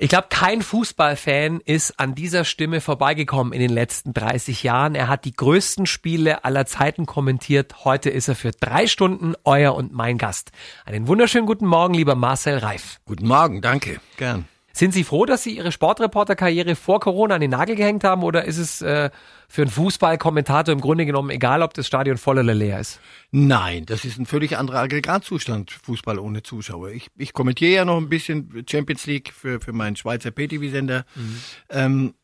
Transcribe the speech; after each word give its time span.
Ich 0.00 0.10
glaube, 0.10 0.28
kein 0.30 0.62
Fußballfan 0.62 1.60
ist 1.64 1.98
an 1.98 2.14
dieser 2.14 2.44
Stimme 2.44 2.80
vorbeigekommen 2.80 3.52
in 3.52 3.58
den 3.58 3.72
letzten 3.72 4.14
30 4.14 4.62
Jahren. 4.62 4.94
Er 4.94 5.08
hat 5.08 5.24
die 5.24 5.32
größten 5.32 5.86
Spiele 5.86 6.44
aller 6.44 6.66
Zeiten 6.66 7.04
kommentiert. 7.04 7.84
Heute 7.84 8.08
ist 8.08 8.28
er 8.28 8.36
für 8.36 8.52
drei 8.52 8.86
Stunden 8.86 9.34
euer 9.42 9.74
und 9.74 9.92
mein 9.92 10.16
Gast. 10.16 10.52
Einen 10.84 11.08
wunderschönen 11.08 11.46
guten 11.46 11.66
Morgen, 11.66 11.94
lieber 11.94 12.14
Marcel 12.14 12.58
Reif. 12.58 13.00
Guten 13.06 13.26
Morgen, 13.26 13.60
danke. 13.60 14.00
Gern. 14.18 14.44
Sind 14.72 14.94
Sie 14.94 15.02
froh, 15.02 15.26
dass 15.26 15.42
Sie 15.42 15.56
Ihre 15.56 15.72
Sportreporterkarriere 15.72 16.76
vor 16.76 17.00
Corona 17.00 17.34
an 17.34 17.40
den 17.40 17.50
Nagel 17.50 17.74
gehängt 17.74 18.04
haben 18.04 18.22
oder 18.22 18.44
ist 18.44 18.58
es 18.58 18.80
äh, 18.80 19.10
für 19.50 19.62
einen 19.62 19.70
Fußballkommentator 19.70 20.72
im 20.72 20.80
Grunde 20.80 21.06
genommen 21.06 21.30
egal, 21.30 21.62
ob 21.62 21.72
das 21.74 21.86
Stadion 21.86 22.18
voll 22.18 22.38
oder 22.38 22.54
leer 22.54 22.80
ist? 22.80 23.00
Nein, 23.30 23.86
das 23.86 24.04
ist 24.04 24.18
ein 24.18 24.26
völlig 24.26 24.58
anderer 24.58 24.80
Aggregatzustand, 24.80 25.70
Fußball 25.70 26.18
ohne 26.18 26.42
Zuschauer. 26.42 26.90
Ich, 26.90 27.08
ich 27.16 27.32
kommentiere 27.32 27.72
ja 27.72 27.84
noch 27.84 27.96
ein 27.96 28.08
bisschen 28.08 28.64
Champions 28.68 29.06
League 29.06 29.32
für, 29.32 29.60
für 29.60 29.72
meinen 29.72 29.96
Schweizer 29.96 30.30
PTV-Sender. 30.30 31.04
Mhm. 31.14 31.40
Ähm, 31.70 32.14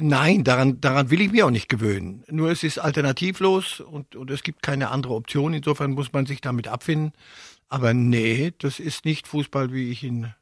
Nein, 0.00 0.44
daran, 0.44 0.80
daran 0.80 1.10
will 1.10 1.20
ich 1.20 1.32
mich 1.32 1.42
auch 1.42 1.50
nicht 1.50 1.68
gewöhnen. 1.68 2.24
Nur 2.28 2.50
es 2.50 2.62
ist 2.62 2.78
alternativlos 2.78 3.80
und, 3.80 4.14
und 4.14 4.30
es 4.30 4.42
gibt 4.42 4.62
keine 4.62 4.90
andere 4.90 5.14
Option. 5.14 5.54
Insofern 5.54 5.92
muss 5.92 6.12
man 6.12 6.26
sich 6.26 6.40
damit 6.40 6.68
abfinden. 6.68 7.12
Aber 7.68 7.94
nee, 7.94 8.52
das 8.58 8.78
ist 8.78 9.04
nicht 9.04 9.26
Fußball, 9.26 9.72
wie 9.72 9.90
ich 9.90 10.02
ihn 10.04 10.34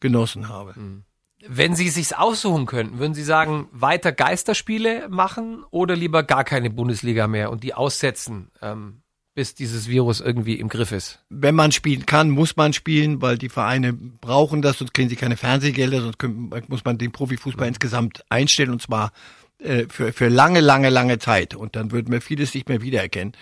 genossen 0.00 0.48
habe. 0.48 0.78
Mhm. 0.78 1.04
Wenn 1.46 1.74
Sie 1.74 1.88
sich's 1.88 2.12
aussuchen 2.12 2.66
könnten, 2.66 2.98
würden 2.98 3.14
Sie 3.14 3.22
sagen, 3.22 3.68
weiter 3.72 4.12
Geisterspiele 4.12 5.08
machen 5.08 5.64
oder 5.70 5.96
lieber 5.96 6.22
gar 6.22 6.44
keine 6.44 6.70
Bundesliga 6.70 7.26
mehr 7.26 7.50
und 7.50 7.62
die 7.62 7.74
aussetzen, 7.74 8.50
ähm, 8.62 9.02
bis 9.34 9.54
dieses 9.54 9.88
Virus 9.88 10.20
irgendwie 10.20 10.54
im 10.54 10.68
Griff 10.68 10.92
ist? 10.92 11.24
Wenn 11.28 11.54
man 11.54 11.72
spielen 11.72 12.06
kann, 12.06 12.30
muss 12.30 12.56
man 12.56 12.72
spielen, 12.72 13.20
weil 13.20 13.36
die 13.36 13.48
Vereine 13.48 13.92
brauchen 13.92 14.62
das, 14.62 14.78
sonst 14.78 14.94
kriegen 14.94 15.08
sie 15.08 15.16
keine 15.16 15.36
Fernsehgelder, 15.36 16.00
sonst 16.00 16.18
können, 16.18 16.50
muss 16.68 16.84
man 16.84 16.98
den 16.98 17.12
Profifußball 17.12 17.66
mhm. 17.66 17.74
insgesamt 17.74 18.24
einstellen 18.28 18.70
und 18.70 18.80
zwar 18.80 19.12
äh, 19.58 19.86
für, 19.88 20.12
für 20.12 20.28
lange, 20.28 20.60
lange, 20.60 20.88
lange 20.88 21.18
Zeit. 21.18 21.54
Und 21.54 21.76
dann 21.76 21.90
würden 21.90 22.12
wir 22.12 22.20
vieles 22.20 22.54
nicht 22.54 22.68
mehr 22.68 22.82
wiedererkennen 22.82 23.32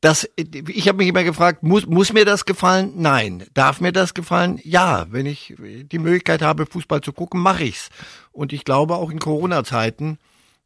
das, 0.00 0.28
ich 0.36 0.86
habe 0.86 0.98
mich 0.98 1.08
immer 1.08 1.24
gefragt, 1.24 1.62
muss, 1.62 1.86
muss 1.86 2.12
mir 2.12 2.24
das 2.24 2.44
gefallen? 2.44 2.92
Nein. 2.96 3.44
Darf 3.54 3.80
mir 3.80 3.92
das 3.92 4.14
gefallen? 4.14 4.60
Ja. 4.62 5.06
Wenn 5.10 5.26
ich 5.26 5.54
die 5.58 5.98
Möglichkeit 5.98 6.40
habe, 6.42 6.66
Fußball 6.66 7.00
zu 7.00 7.12
gucken, 7.12 7.40
mache 7.40 7.64
ich's. 7.64 7.90
Und 8.30 8.52
ich 8.52 8.64
glaube 8.64 8.94
auch 8.94 9.10
in 9.10 9.18
Corona-Zeiten 9.18 10.18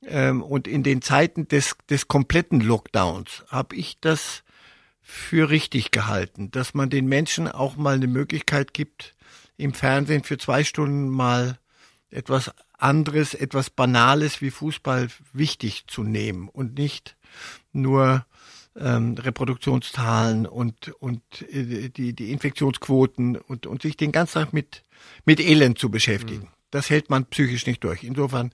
ähm, 0.07 0.43
und 0.43 0.69
in 0.69 0.83
den 0.83 1.01
Zeiten 1.01 1.49
des, 1.49 1.77
des 1.89 2.09
kompletten 2.09 2.61
Lockdowns 2.61 3.45
habe 3.49 3.75
ich 3.77 3.99
das 4.01 4.43
für 5.01 5.51
richtig 5.51 5.91
gehalten, 5.91 6.51
dass 6.51 6.75
man 6.75 6.91
den 6.91 7.07
Menschen 7.07 7.49
auch 7.49 7.77
mal 7.77 7.95
eine 7.95 8.07
Möglichkeit 8.07 8.75
gibt, 8.75 9.15
im 9.57 9.75
Fernsehen 9.75 10.25
für 10.25 10.39
zwei 10.39 10.65
Stunden 10.65 11.09
mal 11.09 11.59
etwas 12.11 12.51
anderes, 12.79 13.35
etwas 13.35 13.71
Banales 13.71 14.41
wie 14.41 14.51
Fußball 14.51 15.09
wichtig 15.33 15.87
zu 15.87 16.03
nehmen 16.03 16.49
und 16.49 16.79
nicht 16.79 17.17
nur 17.73 18.27
ähm, 18.79 19.15
Reproduktionszahlen 19.19 20.47
und, 20.47 20.89
und 21.01 21.23
äh, 21.51 21.89
die, 21.89 22.15
die 22.15 22.33
Infektionsquoten 22.33 23.37
und, 23.37 23.67
und 23.67 23.83
sich 23.83 23.97
den 23.97 24.13
ganzen 24.13 24.35
Tag 24.35 24.53
mit, 24.53 24.83
mit 25.25 25.41
Elend 25.41 25.79
zu 25.79 25.91
beschäftigen. 25.91 26.45
Mhm. 26.45 26.49
Das 26.71 26.89
hält 26.89 27.11
man 27.11 27.27
psychisch 27.27 27.67
nicht 27.67 27.85
durch. 27.85 28.03
Insofern, 28.03 28.53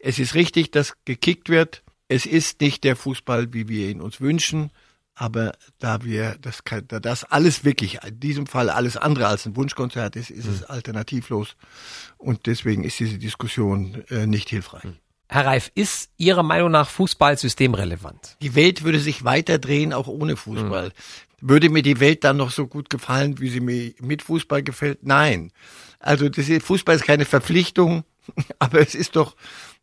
es 0.00 0.18
ist 0.18 0.34
richtig, 0.34 0.70
dass 0.72 0.94
gekickt 1.04 1.48
wird. 1.48 1.82
Es 2.08 2.26
ist 2.26 2.60
nicht 2.60 2.82
der 2.82 2.96
Fußball, 2.96 3.52
wie 3.52 3.68
wir 3.68 3.88
ihn 3.88 4.00
uns 4.00 4.20
wünschen. 4.20 4.70
Aber 5.14 5.52
da 5.78 6.02
wir 6.02 6.36
das, 6.40 6.62
da 6.88 6.98
das 6.98 7.24
alles 7.24 7.64
wirklich, 7.64 8.02
in 8.02 8.18
diesem 8.18 8.46
Fall 8.46 8.70
alles 8.70 8.96
andere 8.96 9.26
als 9.26 9.44
ein 9.44 9.54
Wunschkonzert 9.54 10.16
ist, 10.16 10.30
ist 10.30 10.46
es 10.46 10.60
mhm. 10.60 10.66
alternativlos. 10.68 11.56
Und 12.16 12.46
deswegen 12.46 12.84
ist 12.84 12.98
diese 12.98 13.18
Diskussion 13.18 14.02
äh, 14.08 14.26
nicht 14.26 14.48
hilfreich. 14.48 14.84
Mhm. 14.84 14.96
Herr 15.32 15.46
Reif, 15.46 15.70
ist 15.76 16.10
Ihrer 16.16 16.42
Meinung 16.42 16.72
nach 16.72 16.88
Fußball 16.90 17.38
systemrelevant? 17.38 18.36
Die 18.42 18.56
Welt 18.56 18.82
würde 18.82 18.98
sich 18.98 19.22
weiter 19.22 19.60
drehen, 19.60 19.92
auch 19.92 20.08
ohne 20.08 20.36
Fußball. 20.36 20.88
Mhm. 20.88 21.48
Würde 21.48 21.70
mir 21.70 21.82
die 21.82 22.00
Welt 22.00 22.24
dann 22.24 22.36
noch 22.36 22.50
so 22.50 22.66
gut 22.66 22.90
gefallen, 22.90 23.38
wie 23.38 23.48
sie 23.48 23.60
mir 23.60 23.92
mit 24.00 24.22
Fußball 24.22 24.64
gefällt? 24.64 24.98
Nein. 25.02 25.52
Also 26.00 26.26
ist, 26.26 26.62
Fußball 26.64 26.96
ist 26.96 27.04
keine 27.04 27.26
Verpflichtung, 27.26 28.02
aber 28.58 28.80
es 28.80 28.96
ist 28.96 29.14
doch 29.14 29.36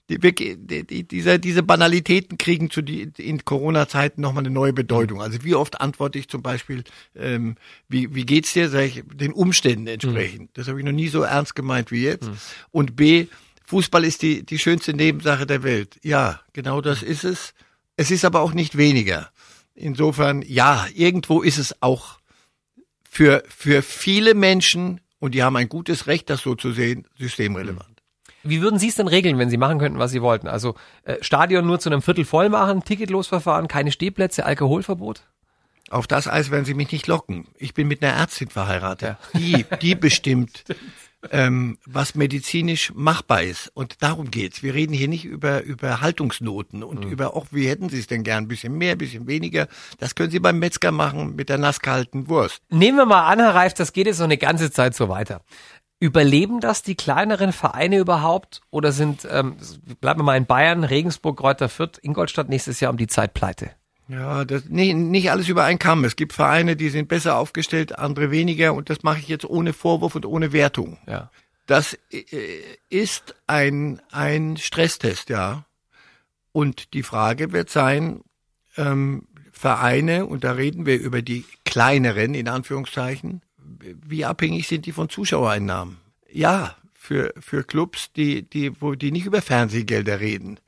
die, 0.10 0.20
die, 0.20 1.04
diese, 1.08 1.40
diese 1.40 1.64
Banalitäten 1.64 2.38
kriegen 2.38 2.70
zu 2.70 2.82
die, 2.82 3.12
in 3.18 3.46
Corona-Zeiten 3.46 4.20
nochmal 4.20 4.44
eine 4.44 4.54
neue 4.54 4.74
Bedeutung. 4.74 5.22
Also 5.22 5.46
wie 5.46 5.56
oft 5.56 5.80
antworte 5.80 6.20
ich 6.20 6.28
zum 6.28 6.42
Beispiel, 6.42 6.84
ähm, 7.16 7.56
wie, 7.88 8.14
wie 8.14 8.26
geht's 8.26 8.52
dir, 8.52 8.68
sag 8.68 8.84
ich, 8.84 9.04
den 9.14 9.32
Umständen 9.32 9.88
entsprechend. 9.88 10.42
Mhm. 10.42 10.50
Das 10.56 10.68
habe 10.68 10.80
ich 10.80 10.86
noch 10.86 10.92
nie 10.92 11.08
so 11.08 11.22
ernst 11.22 11.56
gemeint 11.56 11.92
wie 11.92 12.04
jetzt. 12.04 12.28
Mhm. 12.28 12.38
Und 12.72 12.96
B, 12.98 13.28
Fußball 13.68 14.06
ist 14.06 14.22
die, 14.22 14.46
die 14.46 14.60
schönste 14.60 14.94
Nebensache 14.94 15.46
der 15.46 15.62
Welt. 15.62 16.00
Ja, 16.02 16.40
genau 16.54 16.80
das 16.80 17.04
ist 17.04 17.26
es. 17.26 17.54
Es 17.98 18.12
ist 18.12 18.24
aber 18.24 18.40
auch 18.42 18.54
nicht 18.54 18.78
weniger. 18.78 19.30
Insofern, 19.76 20.42
ja, 20.42 20.88
irgendwo 20.96 21.42
ist 21.42 21.58
es 21.58 21.82
auch 21.82 22.20
für, 23.10 23.44
für 23.50 23.82
viele 23.82 24.36
Menschen, 24.36 25.02
und 25.20 25.36
die 25.36 25.44
haben 25.44 25.58
ein 25.58 25.68
gutes 25.68 26.08
Recht, 26.08 26.30
das 26.30 26.42
so 26.42 26.56
zu 26.56 26.72
sehen, 26.72 27.08
systemrelevant. 27.20 28.02
Wie 28.44 28.62
würden 28.62 28.80
Sie 28.80 28.88
es 28.88 28.96
denn 28.96 29.10
regeln, 29.10 29.38
wenn 29.38 29.50
Sie 29.50 29.58
machen 29.58 29.80
könnten, 29.80 30.00
was 30.00 30.12
Sie 30.12 30.22
wollten? 30.22 30.48
Also 30.48 30.76
äh, 31.04 31.18
Stadion 31.22 31.68
nur 31.68 31.80
zu 31.80 31.90
einem 31.90 32.02
Viertel 32.02 32.24
voll 32.24 32.48
machen, 32.48 32.86
Ticketlosverfahren, 32.86 33.68
keine 33.68 33.92
Stehplätze, 33.92 34.46
Alkoholverbot? 34.46 35.24
Auf 35.90 36.08
das 36.08 36.28
Eis 36.28 36.52
werden 36.52 36.66
Sie 36.66 36.74
mich 36.74 36.92
nicht 36.92 37.08
locken. 37.08 37.48
Ich 37.58 37.74
bin 37.74 37.88
mit 37.88 38.02
einer 38.02 38.14
Ärztin 38.14 38.50
verheiratet. 38.50 39.18
Ja. 39.34 39.40
Die, 39.40 39.66
die 39.82 39.96
bestimmt, 39.96 40.64
ähm, 41.32 41.78
was 41.86 42.16
medizinisch 42.16 42.92
machbar 42.96 43.44
ist. 43.44 43.72
Und 43.74 44.02
darum 44.02 44.32
geht's. 44.32 44.64
Wir 44.64 44.74
reden 44.74 44.94
hier 44.94 45.08
nicht 45.08 45.26
über, 45.26 45.64
über 45.64 46.02
Haltungsnoten 46.02 46.84
und 46.84 47.06
mhm. 47.06 47.12
über, 47.12 47.36
auch 47.36 47.48
wie 47.52 47.68
hätten 47.68 47.90
Sie 47.90 48.00
es 48.00 48.08
denn 48.08 48.24
gern, 48.24 48.46
ein 48.46 48.48
bisschen 48.48 48.78
mehr, 48.78 48.94
ein 48.94 48.98
bisschen 48.98 49.28
weniger. 49.28 49.68
Das 50.00 50.16
können 50.16 50.32
Sie 50.32 50.40
beim 50.40 50.60
Metzger 50.60 50.92
machen 50.92 51.36
mit 51.36 51.50
der 51.50 51.58
nasskalten 51.58 52.28
Wurst. 52.28 52.62
Nehmen 52.70 52.98
wir 52.98 53.06
mal 53.06 53.26
an, 53.28 53.40
Herr 53.40 53.56
Reif, 53.56 53.74
das 53.74 53.94
geht 53.94 54.08
jetzt 54.08 54.20
noch 54.20 54.26
eine 54.26 54.38
ganze 54.38 54.72
Zeit 54.72 54.96
so 54.96 55.10
weiter. 55.10 55.42
Überleben 56.00 56.60
das 56.60 56.84
die 56.84 56.96
kleineren 56.96 57.52
Vereine 57.52 57.98
überhaupt 57.98 58.62
oder 58.70 58.92
sind, 58.92 59.28
ähm, 59.32 59.58
bleiben 60.00 60.20
wir 60.20 60.24
mal 60.24 60.38
in 60.38 60.46
Bayern, 60.46 60.84
Regensburg, 60.84 61.40
Kräuter 61.40 61.70
Fürth, 61.70 61.98
Ingolstadt 62.02 62.50
nächstes 62.50 62.80
Jahr 62.80 62.92
um 62.92 62.98
die 62.98 63.08
Zeit 63.08 63.34
pleite? 63.34 63.72
Ja, 64.10 64.46
das, 64.46 64.66
nicht, 64.66 64.96
nicht 64.96 65.32
alles 65.32 65.50
über 65.50 65.66
einen 65.66 65.80
Kamm. 65.80 66.06
Es 66.06 66.16
gibt 66.16 66.34
Vereine, 66.34 66.76
die 66.76 66.90
sind 66.90 67.10
besser 67.10 67.38
aufgestellt, 67.38 67.98
andere 67.98 68.32
weniger 68.32 68.74
und 68.74 68.90
das 68.90 69.04
mache 69.04 69.20
ich 69.20 69.28
jetzt 69.28 69.46
ohne 69.46 69.74
Vorwurf 69.74 70.16
und 70.16 70.26
ohne 70.26 70.54
Wertung. 70.54 70.98
Ja. 71.08 71.30
Das 71.66 71.98
äh, 72.12 72.24
ist 72.90 73.36
ein, 73.48 74.02
ein 74.12 74.58
Stresstest, 74.58 75.30
ja. 75.30 75.66
Und 76.54 76.94
die 76.94 77.04
Frage 77.04 77.52
wird 77.52 77.70
sein, 77.70 78.22
ähm, 78.78 79.28
Vereine, 79.52 80.26
und 80.26 80.44
da 80.44 80.54
reden 80.54 80.86
wir 80.86 81.00
über 81.00 81.22
die 81.22 81.44
kleineren, 81.66 82.34
in 82.34 82.48
Anführungszeichen, 82.48 83.42
wie 83.82 84.24
abhängig 84.24 84.68
sind 84.68 84.86
die 84.86 84.92
von 84.92 85.10
Zuschauereinnahmen? 85.10 85.98
Ja, 86.32 86.76
für, 86.94 87.34
für 87.40 87.64
Clubs, 87.64 88.12
die, 88.14 88.44
die, 88.44 88.80
wo 88.82 88.96
die 88.96 89.12
nicht 89.12 89.26
über 89.26 89.42
Fernsehgelder 89.42 90.20
reden 90.20 90.60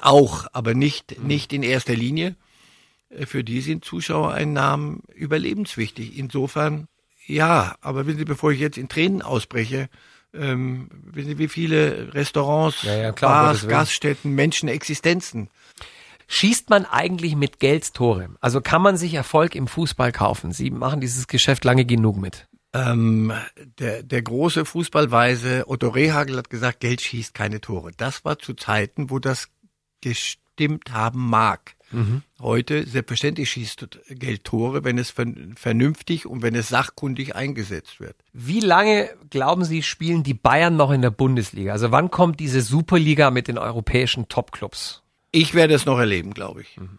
auch, 0.00 0.46
aber 0.52 0.74
nicht, 0.74 1.22
nicht 1.22 1.52
in 1.52 1.62
erster 1.62 1.94
Linie. 1.94 2.36
Äh, 3.10 3.26
für 3.26 3.44
die 3.44 3.60
sind 3.60 3.84
Zuschauereinnahmen 3.84 5.02
überlebenswichtig. 5.14 6.18
Insofern, 6.18 6.88
ja, 7.26 7.76
aber 7.80 8.06
wissen 8.06 8.18
Sie, 8.18 8.24
bevor 8.24 8.52
ich 8.52 8.60
jetzt 8.60 8.78
in 8.78 8.88
Tränen 8.88 9.22
ausbreche, 9.22 9.88
ähm, 10.34 10.88
wissen 11.04 11.30
Sie, 11.30 11.38
wie 11.38 11.48
viele 11.48 12.14
Restaurants, 12.14 12.82
ja, 12.82 12.96
ja, 12.96 13.12
klar, 13.12 13.44
Bars, 13.44 13.66
Gaststätten, 13.66 14.34
Menschen, 14.34 14.68
Existenzen. 14.68 15.48
Schießt 16.30 16.68
man 16.68 16.84
eigentlich 16.84 17.36
mit 17.36 17.58
Geld 17.58 17.94
Tore? 17.94 18.28
Also 18.40 18.60
kann 18.60 18.82
man 18.82 18.98
sich 18.98 19.14
Erfolg 19.14 19.54
im 19.54 19.66
Fußball 19.66 20.12
kaufen? 20.12 20.52
Sie 20.52 20.70
machen 20.70 21.00
dieses 21.00 21.26
Geschäft 21.26 21.64
lange 21.64 21.86
genug 21.86 22.18
mit. 22.18 22.46
Ähm, 22.74 23.32
der, 23.78 24.02
der 24.02 24.22
große 24.22 24.64
Fußballweise 24.64 25.64
Otto 25.68 25.88
Rehagel 25.88 26.36
hat 26.36 26.50
gesagt, 26.50 26.80
Geld 26.80 27.00
schießt 27.00 27.32
keine 27.32 27.60
Tore. 27.60 27.92
Das 27.96 28.24
war 28.24 28.38
zu 28.38 28.54
Zeiten, 28.54 29.10
wo 29.10 29.18
das 29.18 29.48
gestimmt 30.02 30.92
haben 30.92 31.28
mag. 31.30 31.76
Mhm. 31.90 32.22
Heute, 32.40 32.86
selbstverständlich 32.86 33.50
schießt 33.50 34.00
Geld 34.10 34.44
Tore, 34.44 34.84
wenn 34.84 34.98
es 34.98 35.10
vernünftig 35.56 36.26
und 36.26 36.42
wenn 36.42 36.54
es 36.54 36.68
sachkundig 36.68 37.34
eingesetzt 37.34 38.00
wird. 38.00 38.16
Wie 38.34 38.60
lange, 38.60 39.08
glauben 39.30 39.64
Sie, 39.64 39.82
spielen 39.82 40.22
die 40.22 40.34
Bayern 40.34 40.76
noch 40.76 40.90
in 40.90 41.00
der 41.00 41.10
Bundesliga? 41.10 41.72
Also 41.72 41.90
wann 41.90 42.10
kommt 42.10 42.40
diese 42.40 42.60
Superliga 42.60 43.30
mit 43.30 43.48
den 43.48 43.56
europäischen 43.56 44.28
Topclubs? 44.28 45.02
Ich 45.32 45.54
werde 45.54 45.74
es 45.74 45.86
noch 45.86 45.98
erleben, 45.98 46.34
glaube 46.34 46.62
ich. 46.62 46.76
Mhm. 46.76 46.98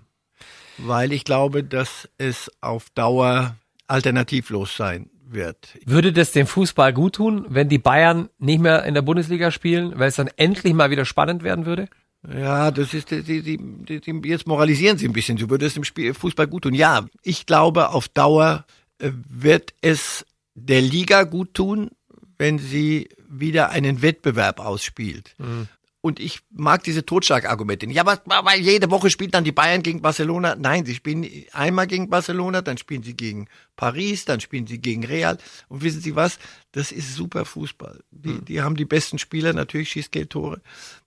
Weil 0.80 1.12
ich 1.12 1.25
glaube, 1.25 1.63
dass 1.63 2.10
es 2.18 2.51
auf 2.62 2.89
Dauer 2.92 3.56
alternativlos 3.88 4.75
sein 4.75 5.10
wird. 5.34 5.78
Würde 5.86 6.14
das 6.14 6.31
dem 6.31 6.48
Fußball 6.48 6.94
gut 6.94 7.16
tun, 7.16 7.46
wenn 7.50 7.70
die 7.70 7.78
Bayern 7.78 8.30
nicht 8.38 8.60
mehr 8.60 8.84
in 8.84 8.94
der 8.94 9.02
Bundesliga 9.02 9.52
spielen, 9.52 9.98
weil 9.98 10.10
es 10.10 10.16
dann 10.16 10.30
endlich 10.38 10.74
mal 10.74 10.90
wieder 10.92 11.06
spannend 11.06 11.44
werden 11.44 11.66
würde? 11.66 11.88
Ja, 12.28 12.72
das 12.72 12.94
ist 12.94 13.12
die, 13.12 13.24
die, 13.24 13.42
die, 13.42 14.02
die 14.02 14.28
jetzt 14.28 14.48
moralisieren 14.48 14.98
Sie 14.98 15.08
ein 15.08 15.14
bisschen. 15.14 15.38
So 15.38 15.50
würde 15.50 15.66
es 15.66 15.74
dem 15.74 15.86
Spiel, 15.86 16.14
Fußball 16.14 16.48
gut 16.48 16.64
tun. 16.64 16.74
Ja, 16.74 17.06
ich 17.24 17.46
glaube, 17.46 17.90
auf 17.90 18.10
Dauer 18.10 18.66
äh, 19.00 19.12
wird 19.30 19.74
es 19.81 20.26
der 20.54 20.81
Liga 20.81 21.24
gut 21.24 21.54
tun, 21.54 21.92
wenn 22.38 22.60
sie 22.60 23.10
wieder 23.30 23.70
einen 23.70 24.02
Wettbewerb 24.02 24.60
ausspielt. 24.60 25.36
Mhm. 25.38 25.68
Und 26.01 26.22
ich 26.22 26.40
mag 26.50 26.84
diese 26.84 27.06
Totschlagargumente 27.06 27.86
nicht. 27.86 27.98
Ja, 27.98 28.04
aber 28.04 28.22
weil 28.46 28.62
jede 28.62 28.90
Woche 28.90 29.10
spielt 29.10 29.34
dann 29.34 29.44
die 29.44 29.51
Bayern 29.51 29.84
gegen 29.84 30.01
Barcelona. 30.01 30.56
Nein, 30.56 30.86
sie 30.86 30.96
spielen 30.96 31.30
einmal 31.51 31.88
gegen 31.88 32.10
Barcelona, 32.10 32.62
dann 32.62 32.78
spielen 32.78 33.04
sie 33.04 33.18
gegen 33.18 33.48
Paris, 33.75 34.24
dann 34.24 34.40
spielen 34.40 34.66
sie 34.66 34.80
gegen 34.80 35.04
Real. 35.04 35.38
Und 35.68 35.84
wissen 35.84 36.00
Sie 36.00 36.16
was? 36.16 36.40
Das 36.72 36.94
ist 36.94 37.16
super 37.16 37.44
Fußball. 37.44 38.01
Die, 38.12 38.30
hm. 38.30 38.46
die 38.46 38.62
haben 38.62 38.78
die 38.78 38.86
besten 38.86 39.19
Spieler, 39.19 39.51
natürlich 39.51 39.90
schießt 39.90 40.13
Geld 40.13 40.30
Tore. 40.30 40.62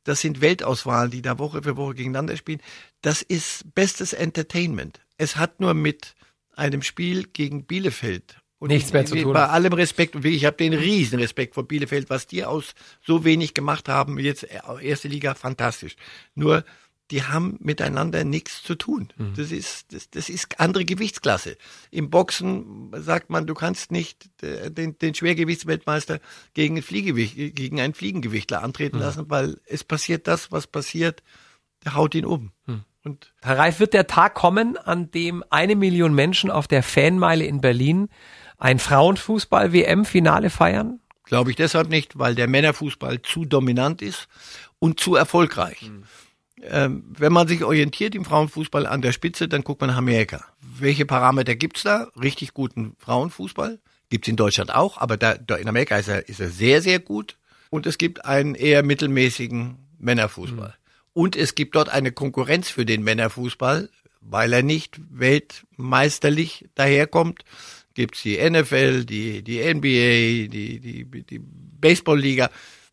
Das 0.04 0.20
sind 0.20 0.42
Weltauswahlen, 0.42 1.10
die 1.10 1.22
da 1.22 1.38
Woche 1.38 1.62
für 1.62 1.78
Woche 1.78 1.94
gegeneinander 1.94 2.36
spielen. 2.36 2.60
Das 3.00 3.22
ist 3.22 3.74
bestes 3.74 4.12
Entertainment. 4.12 5.00
Es 5.16 5.36
hat 5.36 5.58
nur 5.58 5.72
mit 5.72 6.14
einem 6.54 6.82
Spiel 6.82 7.28
gegen 7.32 7.64
Bielefeld 7.64 8.41
und 8.62 8.68
Nichts 8.68 8.92
mehr 8.92 9.04
zu 9.04 9.16
tun. 9.16 9.32
Bei 9.32 9.48
allem 9.48 9.72
Respekt, 9.72 10.14
und 10.14 10.24
ich 10.24 10.44
habe 10.44 10.56
den 10.56 10.72
riesen 10.72 11.18
Respekt 11.18 11.54
vor 11.54 11.66
Bielefeld, 11.66 12.08
was 12.10 12.28
die 12.28 12.44
aus 12.44 12.76
so 13.04 13.24
wenig 13.24 13.54
gemacht 13.54 13.88
haben, 13.88 14.20
jetzt 14.20 14.44
äh, 14.44 14.60
erste 14.80 15.08
Liga, 15.08 15.34
fantastisch. 15.34 15.96
Nur, 16.36 16.64
die 17.10 17.24
haben 17.24 17.56
miteinander 17.58 18.22
nichts 18.22 18.62
zu 18.62 18.76
tun. 18.76 19.08
Mhm. 19.16 19.32
Das 19.34 19.50
ist, 19.50 19.92
das, 19.92 20.10
das 20.10 20.28
ist 20.28 20.60
andere 20.60 20.84
Gewichtsklasse. 20.84 21.56
Im 21.90 22.08
Boxen 22.08 22.92
sagt 22.94 23.30
man, 23.30 23.48
du 23.48 23.54
kannst 23.54 23.90
nicht 23.90 24.30
äh, 24.44 24.70
den, 24.70 24.96
den 24.96 25.16
Schwergewichtsweltmeister 25.16 26.20
gegen, 26.54 26.76
ein 26.76 26.84
Fliegewicht, 26.84 27.34
gegen 27.34 27.80
einen 27.80 27.94
Fliegengewichtler 27.94 28.62
antreten 28.62 28.98
mhm. 28.98 29.02
lassen, 29.02 29.24
weil 29.28 29.56
es 29.66 29.82
passiert 29.82 30.28
das, 30.28 30.52
was 30.52 30.68
passiert, 30.68 31.24
der 31.84 31.96
haut 31.96 32.14
ihn 32.14 32.24
um. 32.24 32.52
Mhm. 32.66 32.84
Und 33.02 33.32
Herr 33.42 33.58
Reif, 33.58 33.80
wird 33.80 33.92
der 33.92 34.06
Tag 34.06 34.34
kommen, 34.34 34.76
an 34.76 35.10
dem 35.10 35.42
eine 35.50 35.74
Million 35.74 36.14
Menschen 36.14 36.48
auf 36.48 36.68
der 36.68 36.84
Fanmeile 36.84 37.44
in 37.44 37.60
Berlin 37.60 38.08
ein 38.62 38.78
Frauenfußball-WM-Finale 38.78 40.48
feiern? 40.48 41.00
Glaube 41.24 41.50
ich 41.50 41.56
deshalb 41.56 41.88
nicht, 41.88 42.18
weil 42.18 42.36
der 42.36 42.46
Männerfußball 42.46 43.20
zu 43.22 43.44
dominant 43.44 44.02
ist 44.02 44.28
und 44.78 45.00
zu 45.00 45.16
erfolgreich. 45.16 45.82
Mhm. 45.82 46.04
Ähm, 46.62 47.04
wenn 47.18 47.32
man 47.32 47.48
sich 47.48 47.64
orientiert 47.64 48.14
im 48.14 48.24
Frauenfußball 48.24 48.86
an 48.86 49.02
der 49.02 49.10
Spitze, 49.10 49.48
dann 49.48 49.64
guckt 49.64 49.80
man 49.80 49.90
nach 49.90 49.96
Amerika. 49.96 50.44
Welche 50.60 51.06
Parameter 51.06 51.56
gibt's 51.56 51.82
da? 51.82 52.08
Richtig 52.20 52.54
guten 52.54 52.94
Frauenfußball. 52.98 53.80
Gibt's 54.10 54.28
in 54.28 54.36
Deutschland 54.36 54.72
auch, 54.72 54.98
aber 54.98 55.16
da, 55.16 55.34
da 55.34 55.56
in 55.56 55.68
Amerika 55.68 55.96
ist 55.96 56.08
er, 56.08 56.28
ist 56.28 56.38
er 56.38 56.50
sehr, 56.50 56.82
sehr 56.82 57.00
gut. 57.00 57.38
Und 57.70 57.86
es 57.86 57.98
gibt 57.98 58.24
einen 58.26 58.54
eher 58.54 58.84
mittelmäßigen 58.84 59.76
Männerfußball. 59.98 60.68
Mhm. 60.68 61.10
Und 61.14 61.34
es 61.34 61.56
gibt 61.56 61.74
dort 61.74 61.88
eine 61.88 62.12
Konkurrenz 62.12 62.68
für 62.68 62.86
den 62.86 63.02
Männerfußball, 63.02 63.90
weil 64.20 64.52
er 64.52 64.62
nicht 64.62 65.00
weltmeisterlich 65.10 66.68
daherkommt, 66.76 67.44
gibt's 67.94 68.22
die 68.22 68.38
NFL, 68.38 69.04
die, 69.04 69.42
die 69.42 69.58
NBA, 69.58 70.48
die, 70.48 70.80
die, 70.80 71.24
die 71.24 71.38
Baseballliga. 71.38 72.50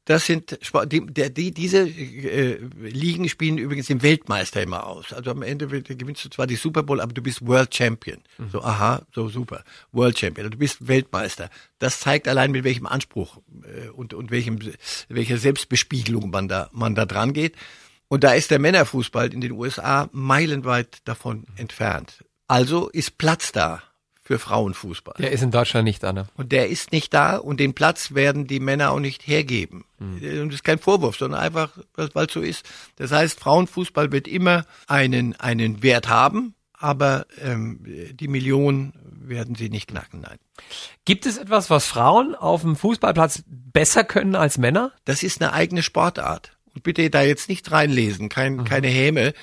Das 0.10 0.26
sind 0.26 0.58
die, 0.88 1.06
die, 1.06 1.52
diese 1.52 1.88
äh, 1.88 2.58
Ligen 2.80 3.30
spielen 3.30 3.60
übrigens 3.60 3.86
den 3.86 4.02
Weltmeister 4.02 4.64
immer 4.64 4.88
aus. 4.88 5.14
Also 5.14 5.30
am 5.30 5.44
Ende 5.44 5.68
gewinnst 5.68 6.26
du 6.26 6.30
zwar 6.30 6.48
die 6.48 6.56
Super 6.56 6.82
Bowl, 6.82 7.00
aber 7.00 7.14
du 7.14 7.22
bist 7.22 7.46
World 7.46 7.76
Champion. 7.76 8.18
Mhm. 8.40 8.50
So, 8.50 8.64
aha, 8.64 9.04
so 9.14 9.30
super. 9.30 9.64
World 9.92 10.18
Champion. 10.18 10.50
Du 10.50 10.58
bist 10.58 10.88
Weltmeister. 10.88 11.52
Das 11.78 12.00
zeigt 12.00 12.28
allein 12.28 12.50
mit 12.50 12.64
welchem 12.64 12.88
Anspruch 12.88 13.38
äh, 13.64 13.90
und, 13.90 14.16
und 14.16 14.32
welchem, 14.32 14.58
welcher 15.10 15.38
Selbstbespiegelung 15.38 16.32
man 16.32 16.48
da, 16.48 16.70
man 16.72 16.96
da 16.96 17.06
dran 17.06 17.32
geht. 17.32 17.56
Und 18.08 18.24
da 18.24 18.34
ist 18.34 18.50
der 18.50 18.58
Männerfußball 18.58 19.32
in 19.32 19.42
den 19.42 19.52
USA 19.52 20.10
meilenweit 20.12 21.02
davon 21.06 21.46
entfernt. 21.56 22.26
Also 22.48 22.90
ist 22.90 23.20
Platz 23.20 23.52
da 23.52 23.84
für 24.30 24.38
Frauenfußball. 24.38 25.16
Der 25.18 25.32
ist 25.32 25.42
in 25.42 25.50
Deutschland 25.50 25.86
nicht 25.86 26.04
da, 26.04 26.14
ne? 26.14 26.28
Und 26.38 26.52
der 26.52 26.70
ist 26.70 26.92
nicht 26.92 27.16
da 27.16 27.38
und 27.38 27.60
den 27.60 27.74
Platz 27.74 28.14
werden 28.14 28.46
die 28.46 28.60
Männer 28.60 28.92
auch 28.92 29.00
nicht 29.00 29.26
hergeben. 29.26 29.86
Mhm. 29.98 30.42
Und 30.42 30.50
das 30.50 30.58
ist 30.58 30.64
kein 30.64 30.78
Vorwurf, 30.78 31.18
sondern 31.18 31.40
einfach, 31.42 31.72
weil 31.96 32.28
es 32.28 32.34
so 32.34 32.40
ist. 32.40 32.64
Das 32.98 33.12
heißt, 33.12 33.40
Frauenfußball 33.40 34.12
wird 34.12 34.28
immer 34.28 34.68
einen, 34.86 35.36
einen 35.38 35.82
Wert 35.82 36.10
haben, 36.10 36.54
aber 36.74 37.26
ähm, 37.42 37.80
die 38.14 38.28
Millionen 38.28 38.94
werden 39.04 39.56
sie 39.56 39.72
nicht 39.72 39.88
knacken, 39.88 40.22
nein. 40.22 40.38
Gibt 41.06 41.26
es 41.26 41.40
etwas, 41.40 41.72
was 41.72 41.88
Frauen 41.88 42.36
auf 42.36 42.62
dem 42.62 42.76
Fußballplatz 42.76 43.42
besser 43.48 44.04
können 44.04 44.36
als 44.36 44.60
Männer? 44.60 44.92
Das 45.06 45.24
ist 45.24 45.42
eine 45.42 45.54
eigene 45.54 45.82
Sportart. 45.82 46.56
Und 46.76 46.84
bitte 46.84 47.10
da 47.10 47.24
jetzt 47.24 47.50
nicht 47.50 47.72
reinlesen, 47.72 48.30
kein, 48.30 48.58
mhm. 48.58 48.66
keine 48.66 48.90
Häme. 48.90 49.34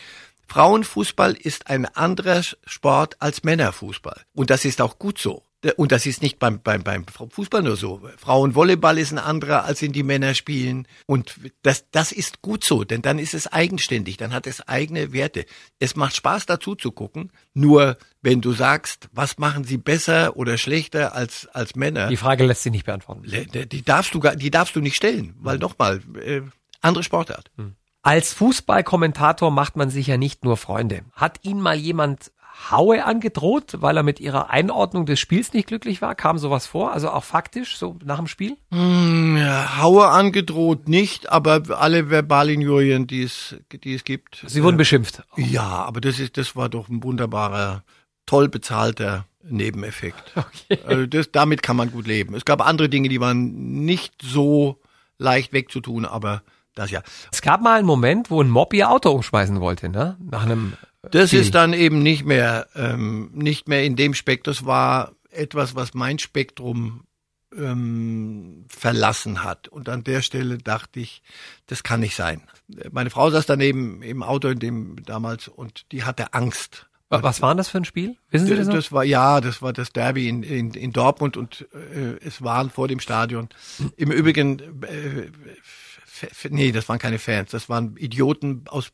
Frauenfußball 0.46 1.32
ist 1.34 1.68
ein 1.68 1.86
anderer 1.86 2.42
Sport 2.66 3.16
als 3.20 3.44
Männerfußball. 3.44 4.22
Und 4.34 4.50
das 4.50 4.64
ist 4.64 4.80
auch 4.80 4.98
gut 4.98 5.18
so. 5.18 5.42
Und 5.76 5.90
das 5.90 6.06
ist 6.06 6.22
nicht 6.22 6.38
beim, 6.38 6.60
beim, 6.60 6.84
beim 6.84 7.06
Fußball 7.06 7.62
nur 7.62 7.76
so. 7.76 8.00
Frauenvolleyball 8.18 8.98
ist 8.98 9.10
ein 9.10 9.18
anderer, 9.18 9.64
als 9.64 9.82
in 9.82 9.92
die 9.92 10.02
Männer 10.02 10.34
spielen. 10.34 10.86
Und 11.06 11.34
das, 11.62 11.86
das 11.90 12.12
ist 12.12 12.42
gut 12.42 12.62
so, 12.62 12.84
denn 12.84 13.02
dann 13.02 13.18
ist 13.18 13.34
es 13.34 13.52
eigenständig, 13.52 14.16
dann 14.16 14.32
hat 14.32 14.46
es 14.46 14.66
eigene 14.68 15.12
Werte. 15.12 15.44
Es 15.78 15.96
macht 15.96 16.14
Spaß 16.14 16.46
dazu 16.46 16.74
zu 16.74 16.92
gucken. 16.92 17.32
Nur 17.54 17.96
wenn 18.22 18.40
du 18.40 18.52
sagst, 18.52 19.08
was 19.12 19.38
machen 19.38 19.64
sie 19.64 19.78
besser 19.78 20.36
oder 20.36 20.58
schlechter 20.58 21.14
als, 21.14 21.48
als 21.48 21.74
Männer. 21.74 22.08
Die 22.08 22.16
Frage 22.16 22.44
lässt 22.44 22.62
sich 22.62 22.72
nicht 22.72 22.86
beantworten. 22.86 23.24
Die 23.24 23.82
darfst 23.82 24.14
du, 24.14 24.20
die 24.20 24.50
darfst 24.50 24.76
du 24.76 24.80
nicht 24.80 24.96
stellen, 24.96 25.34
weil 25.40 25.58
nochmal, 25.58 26.00
äh, 26.22 26.42
andere 26.80 27.02
Sportart. 27.02 27.50
Hm. 27.56 27.74
Als 28.06 28.32
Fußballkommentator 28.34 29.50
macht 29.50 29.74
man 29.74 29.90
sich 29.90 30.06
ja 30.06 30.16
nicht 30.16 30.44
nur 30.44 30.56
Freunde. 30.56 31.00
Hat 31.14 31.40
Ihnen 31.42 31.60
mal 31.60 31.74
jemand 31.74 32.30
Haue 32.70 33.04
angedroht, 33.04 33.78
weil 33.80 33.96
er 33.96 34.04
mit 34.04 34.20
ihrer 34.20 34.48
Einordnung 34.48 35.06
des 35.06 35.18
Spiels 35.18 35.52
nicht 35.52 35.66
glücklich 35.66 36.00
war? 36.02 36.14
Kam 36.14 36.38
sowas 36.38 36.68
vor? 36.68 36.92
Also 36.92 37.10
auch 37.10 37.24
faktisch, 37.24 37.76
so 37.76 37.98
nach 38.04 38.18
dem 38.18 38.28
Spiel? 38.28 38.56
Hm, 38.70 39.40
Haue 39.78 40.06
angedroht 40.06 40.88
nicht, 40.88 41.32
aber 41.32 41.62
alle 41.80 42.08
Verbalinjurien, 42.08 43.08
die 43.08 43.24
es, 43.24 43.56
die 43.72 43.94
es 43.94 44.04
gibt. 44.04 44.44
Sie 44.46 44.62
wurden 44.62 44.76
äh, 44.76 44.78
beschimpft. 44.78 45.24
Ja, 45.36 45.64
aber 45.64 46.00
das 46.00 46.20
ist, 46.20 46.36
das 46.36 46.54
war 46.54 46.68
doch 46.68 46.88
ein 46.88 47.02
wunderbarer, 47.02 47.82
toll 48.24 48.48
bezahlter 48.48 49.26
Nebeneffekt. 49.42 50.32
Okay. 50.36 50.78
Also 50.86 51.06
das, 51.06 51.32
damit 51.32 51.64
kann 51.64 51.76
man 51.76 51.90
gut 51.90 52.06
leben. 52.06 52.36
Es 52.36 52.44
gab 52.44 52.64
andere 52.64 52.88
Dinge, 52.88 53.08
die 53.08 53.20
waren 53.20 53.84
nicht 53.84 54.14
so 54.22 54.80
leicht 55.18 55.52
wegzutun, 55.52 56.04
aber 56.04 56.42
das 56.76 56.90
ja. 56.90 57.02
Es 57.32 57.42
gab 57.42 57.60
mal 57.60 57.78
einen 57.78 57.86
Moment, 57.86 58.30
wo 58.30 58.40
ein 58.40 58.50
Mob 58.50 58.72
ihr 58.72 58.90
Auto 58.90 59.10
umschmeißen 59.10 59.60
wollte, 59.60 59.88
ne? 59.88 60.16
Nach 60.20 60.44
einem. 60.44 60.74
Das 61.10 61.30
Spiel. 61.30 61.40
ist 61.40 61.54
dann 61.54 61.72
eben 61.72 62.02
nicht 62.02 62.24
mehr, 62.24 62.68
ähm, 62.76 63.30
nicht 63.32 63.66
mehr 63.66 63.84
in 63.84 63.96
dem 63.96 64.14
Spektrum. 64.14 64.54
Das 64.54 64.66
war 64.66 65.12
etwas, 65.30 65.74
was 65.74 65.94
mein 65.94 66.18
Spektrum 66.18 67.04
ähm, 67.56 68.64
verlassen 68.68 69.42
hat. 69.44 69.68
Und 69.68 69.88
an 69.88 70.04
der 70.04 70.22
Stelle 70.22 70.58
dachte 70.58 71.00
ich, 71.00 71.22
das 71.66 71.82
kann 71.82 72.00
nicht 72.00 72.16
sein. 72.16 72.42
Meine 72.90 73.10
Frau 73.10 73.30
saß 73.30 73.46
daneben 73.46 74.02
im 74.02 74.22
Auto 74.22 74.48
in 74.48 74.58
dem 74.58 75.04
damals 75.04 75.48
und 75.48 75.90
die 75.92 76.04
hatte 76.04 76.34
Angst. 76.34 76.86
Was 77.08 77.40
war 77.40 77.54
das 77.54 77.68
für 77.68 77.78
ein 77.78 77.84
Spiel? 77.84 78.16
Wissen 78.30 78.48
Sie 78.48 78.56
das? 78.56 78.66
Noch? 78.66 78.74
Das 78.74 78.90
war 78.90 79.04
ja, 79.04 79.40
das 79.40 79.62
war 79.62 79.72
das 79.72 79.92
Derby 79.92 80.28
in, 80.28 80.42
in, 80.42 80.72
in 80.72 80.92
Dortmund 80.92 81.36
und 81.36 81.68
äh, 81.72 82.16
es 82.20 82.42
waren 82.42 82.68
vor 82.68 82.88
dem 82.88 82.98
Stadion. 82.98 83.48
Im 83.96 84.10
Übrigen 84.10 84.58
äh, 84.82 85.30
nee, 86.50 86.72
das 86.72 86.88
waren 86.88 86.98
keine 86.98 87.18
Fans, 87.18 87.50
das 87.50 87.68
waren 87.68 87.96
Idioten 87.96 88.64
aus 88.66 88.92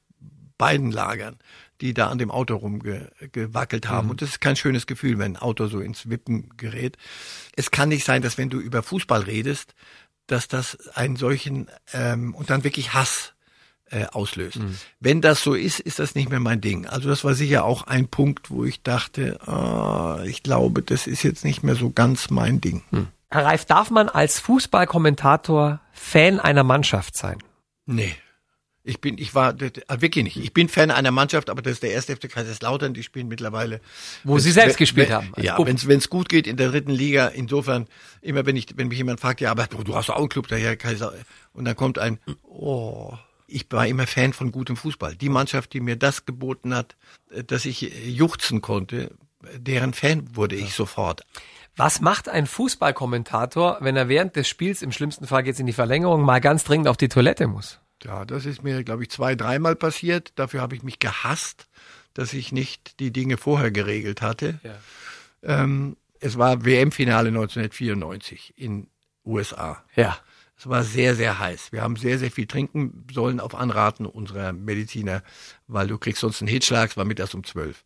beiden 0.58 0.92
Lagern, 0.92 1.38
die 1.80 1.92
da 1.92 2.08
an 2.08 2.18
dem 2.18 2.30
Auto 2.30 2.54
rumgewackelt 2.54 3.88
haben. 3.88 4.06
Mhm. 4.06 4.10
Und 4.12 4.22
das 4.22 4.30
ist 4.30 4.40
kein 4.40 4.54
schönes 4.54 4.86
Gefühl, 4.86 5.18
wenn 5.18 5.32
ein 5.32 5.42
Auto 5.42 5.66
so 5.66 5.80
ins 5.80 6.08
Wippen 6.08 6.50
gerät. 6.56 6.96
Es 7.56 7.70
kann 7.70 7.88
nicht 7.88 8.04
sein, 8.04 8.22
dass 8.22 8.38
wenn 8.38 8.50
du 8.50 8.60
über 8.60 8.82
Fußball 8.82 9.22
redest, 9.22 9.74
dass 10.28 10.46
das 10.46 10.88
einen 10.94 11.16
solchen 11.16 11.68
ähm, 11.92 12.34
und 12.34 12.50
dann 12.50 12.62
wirklich 12.62 12.94
Hass 12.94 13.34
äh, 13.90 14.06
auslöst. 14.06 14.56
Mhm. 14.56 14.78
Wenn 15.00 15.20
das 15.20 15.42
so 15.42 15.54
ist, 15.54 15.80
ist 15.80 15.98
das 15.98 16.14
nicht 16.14 16.30
mehr 16.30 16.40
mein 16.40 16.60
Ding. 16.60 16.86
Also 16.86 17.08
das 17.08 17.24
war 17.24 17.34
sicher 17.34 17.64
auch 17.64 17.82
ein 17.82 18.08
Punkt, 18.08 18.50
wo 18.50 18.64
ich 18.64 18.82
dachte, 18.82 19.40
ah, 19.46 20.22
ich 20.24 20.42
glaube, 20.42 20.82
das 20.82 21.06
ist 21.06 21.22
jetzt 21.24 21.44
nicht 21.44 21.62
mehr 21.62 21.74
so 21.74 21.90
ganz 21.90 22.30
mein 22.30 22.60
Ding. 22.60 22.82
Mhm. 22.90 23.08
Herr 23.32 23.46
Reif, 23.46 23.64
darf 23.64 23.90
man 23.90 24.10
als 24.10 24.40
Fußballkommentator 24.40 25.80
Fan 25.92 26.38
einer 26.38 26.64
Mannschaft 26.64 27.16
sein? 27.16 27.38
Nee. 27.86 28.14
Ich 28.84 29.00
bin, 29.00 29.16
ich 29.16 29.34
war 29.34 29.54
ah, 29.86 30.00
wirklich 30.02 30.24
nicht. 30.24 30.36
Ich 30.36 30.52
bin 30.52 30.68
Fan 30.68 30.90
einer 30.90 31.12
Mannschaft, 31.12 31.48
aber 31.48 31.62
das 31.62 31.74
ist 31.74 31.82
der 31.82 31.92
erste 31.92 32.14
FC 32.14 32.30
Kaiserslautern. 32.30 32.92
Die 32.92 33.02
spielen 33.02 33.28
mittlerweile, 33.28 33.80
wo 34.22 34.38
sie 34.38 34.50
selbst 34.50 34.76
gespielt 34.76 35.08
wenn, 35.08 35.14
haben. 35.14 35.32
Ja, 35.38 35.56
wenn 35.58 35.98
es 35.98 36.10
gut 36.10 36.28
geht 36.28 36.46
in 36.46 36.58
der 36.58 36.70
dritten 36.70 36.90
Liga. 36.90 37.28
Insofern 37.28 37.86
immer, 38.20 38.44
wenn 38.44 38.56
ich, 38.56 38.66
wenn 38.76 38.88
mich 38.88 38.98
jemand 38.98 39.18
fragt, 39.20 39.40
ja, 39.40 39.50
aber 39.50 39.66
du, 39.66 39.82
du 39.82 39.94
hast 39.94 40.10
auch 40.10 40.18
einen 40.18 40.28
Club 40.28 40.48
daher 40.48 40.76
Kaiser, 40.76 41.14
und 41.54 41.64
dann 41.64 41.74
kommt 41.74 41.98
ein, 41.98 42.18
oh, 42.42 43.16
ich 43.46 43.64
war 43.70 43.86
immer 43.86 44.06
Fan 44.06 44.34
von 44.34 44.52
gutem 44.52 44.76
Fußball. 44.76 45.16
Die 45.16 45.30
Mannschaft, 45.30 45.72
die 45.72 45.80
mir 45.80 45.96
das 45.96 46.26
geboten 46.26 46.74
hat, 46.74 46.96
äh, 47.30 47.44
dass 47.44 47.64
ich 47.64 47.80
juchzen 48.06 48.60
konnte, 48.60 49.14
deren 49.56 49.92
Fan 49.94 50.36
wurde 50.36 50.56
ich 50.56 50.74
sofort. 50.74 51.22
Was 51.76 52.00
macht 52.00 52.28
ein 52.28 52.46
Fußballkommentator, 52.46 53.78
wenn 53.80 53.96
er 53.96 54.08
während 54.08 54.36
des 54.36 54.48
Spiels, 54.48 54.82
im 54.82 54.92
schlimmsten 54.92 55.26
Fall 55.26 55.42
geht 55.42 55.54
es 55.54 55.60
in 55.60 55.66
die 55.66 55.72
Verlängerung, 55.72 56.22
mal 56.22 56.40
ganz 56.40 56.64
dringend 56.64 56.88
auf 56.88 56.98
die 56.98 57.08
Toilette 57.08 57.46
muss? 57.46 57.80
Ja, 58.04 58.24
das 58.24 58.46
ist 58.46 58.62
mir, 58.62 58.82
glaube 58.84 59.04
ich, 59.04 59.10
zwei, 59.10 59.34
dreimal 59.34 59.76
passiert. 59.76 60.32
Dafür 60.36 60.60
habe 60.60 60.74
ich 60.74 60.82
mich 60.82 60.98
gehasst, 60.98 61.68
dass 62.14 62.32
ich 62.34 62.52
nicht 62.52 63.00
die 63.00 63.12
Dinge 63.12 63.36
vorher 63.36 63.70
geregelt 63.70 64.20
hatte. 64.22 64.60
Ja. 64.62 64.74
Ähm, 65.42 65.96
es 66.20 66.36
war 66.36 66.64
WM-Finale 66.64 67.28
1994 67.28 68.54
in 68.56 68.88
USA. 69.24 69.82
Ja. 69.96 70.18
Es 70.56 70.68
war 70.68 70.84
sehr, 70.84 71.16
sehr 71.16 71.40
heiß. 71.40 71.72
Wir 71.72 71.82
haben 71.82 71.96
sehr, 71.96 72.20
sehr 72.20 72.30
viel 72.30 72.46
trinken 72.46 73.04
sollen 73.12 73.40
auf 73.40 73.54
Anraten 73.56 74.06
unserer 74.06 74.52
Mediziner, 74.52 75.24
weil 75.66 75.88
du 75.88 75.98
kriegst 75.98 76.20
sonst 76.20 76.40
einen 76.40 76.48
Hitschlag, 76.48 76.90
es 76.90 76.96
war 76.96 77.04
mittags 77.04 77.34
um 77.34 77.42
zwölf. 77.42 77.84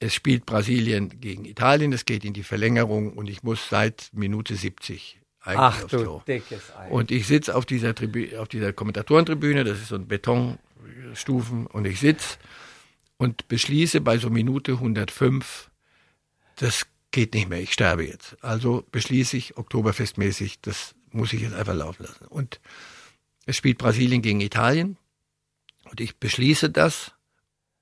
Es 0.00 0.14
spielt 0.14 0.46
Brasilien 0.46 1.20
gegen 1.20 1.44
Italien, 1.44 1.92
es 1.92 2.04
geht 2.04 2.24
in 2.24 2.32
die 2.32 2.44
Verlängerung 2.44 3.12
und 3.12 3.28
ich 3.28 3.42
muss 3.42 3.68
seit 3.68 4.10
Minute 4.12 4.54
70 4.54 5.18
eigentlich 5.40 5.58
Ach 5.58 5.84
aufs 5.84 5.92
Klo. 5.92 6.22
dickes 6.26 6.76
Ei. 6.76 6.88
Und 6.90 7.10
ich 7.10 7.26
sitze 7.26 7.54
auf 7.54 7.66
dieser 7.66 7.94
Tribü 7.94 8.36
auf 8.36 8.48
dieser 8.48 8.72
Kommentatorentribüne, 8.72 9.64
das 9.64 9.78
ist 9.78 9.88
so 9.88 9.96
ein 9.96 10.06
Betonstufen, 10.06 11.66
und 11.66 11.86
ich 11.86 12.00
sitz 12.00 12.38
und 13.16 13.48
beschließe 13.48 14.00
bei 14.00 14.18
so 14.18 14.30
Minute 14.30 14.72
105, 14.72 15.70
das 16.56 16.86
geht 17.10 17.34
nicht 17.34 17.48
mehr, 17.48 17.60
ich 17.60 17.72
sterbe 17.72 18.06
jetzt. 18.06 18.36
Also 18.42 18.84
beschließe 18.92 19.36
ich 19.36 19.56
Oktoberfestmäßig, 19.56 20.60
das 20.60 20.94
muss 21.10 21.32
ich 21.32 21.40
jetzt 21.40 21.54
einfach 21.54 21.74
laufen 21.74 22.04
lassen. 22.04 22.26
Und 22.26 22.60
es 23.46 23.56
spielt 23.56 23.78
Brasilien 23.78 24.22
gegen 24.22 24.40
Italien 24.40 24.96
und 25.90 26.00
ich 26.00 26.16
beschließe 26.16 26.70
das 26.70 27.12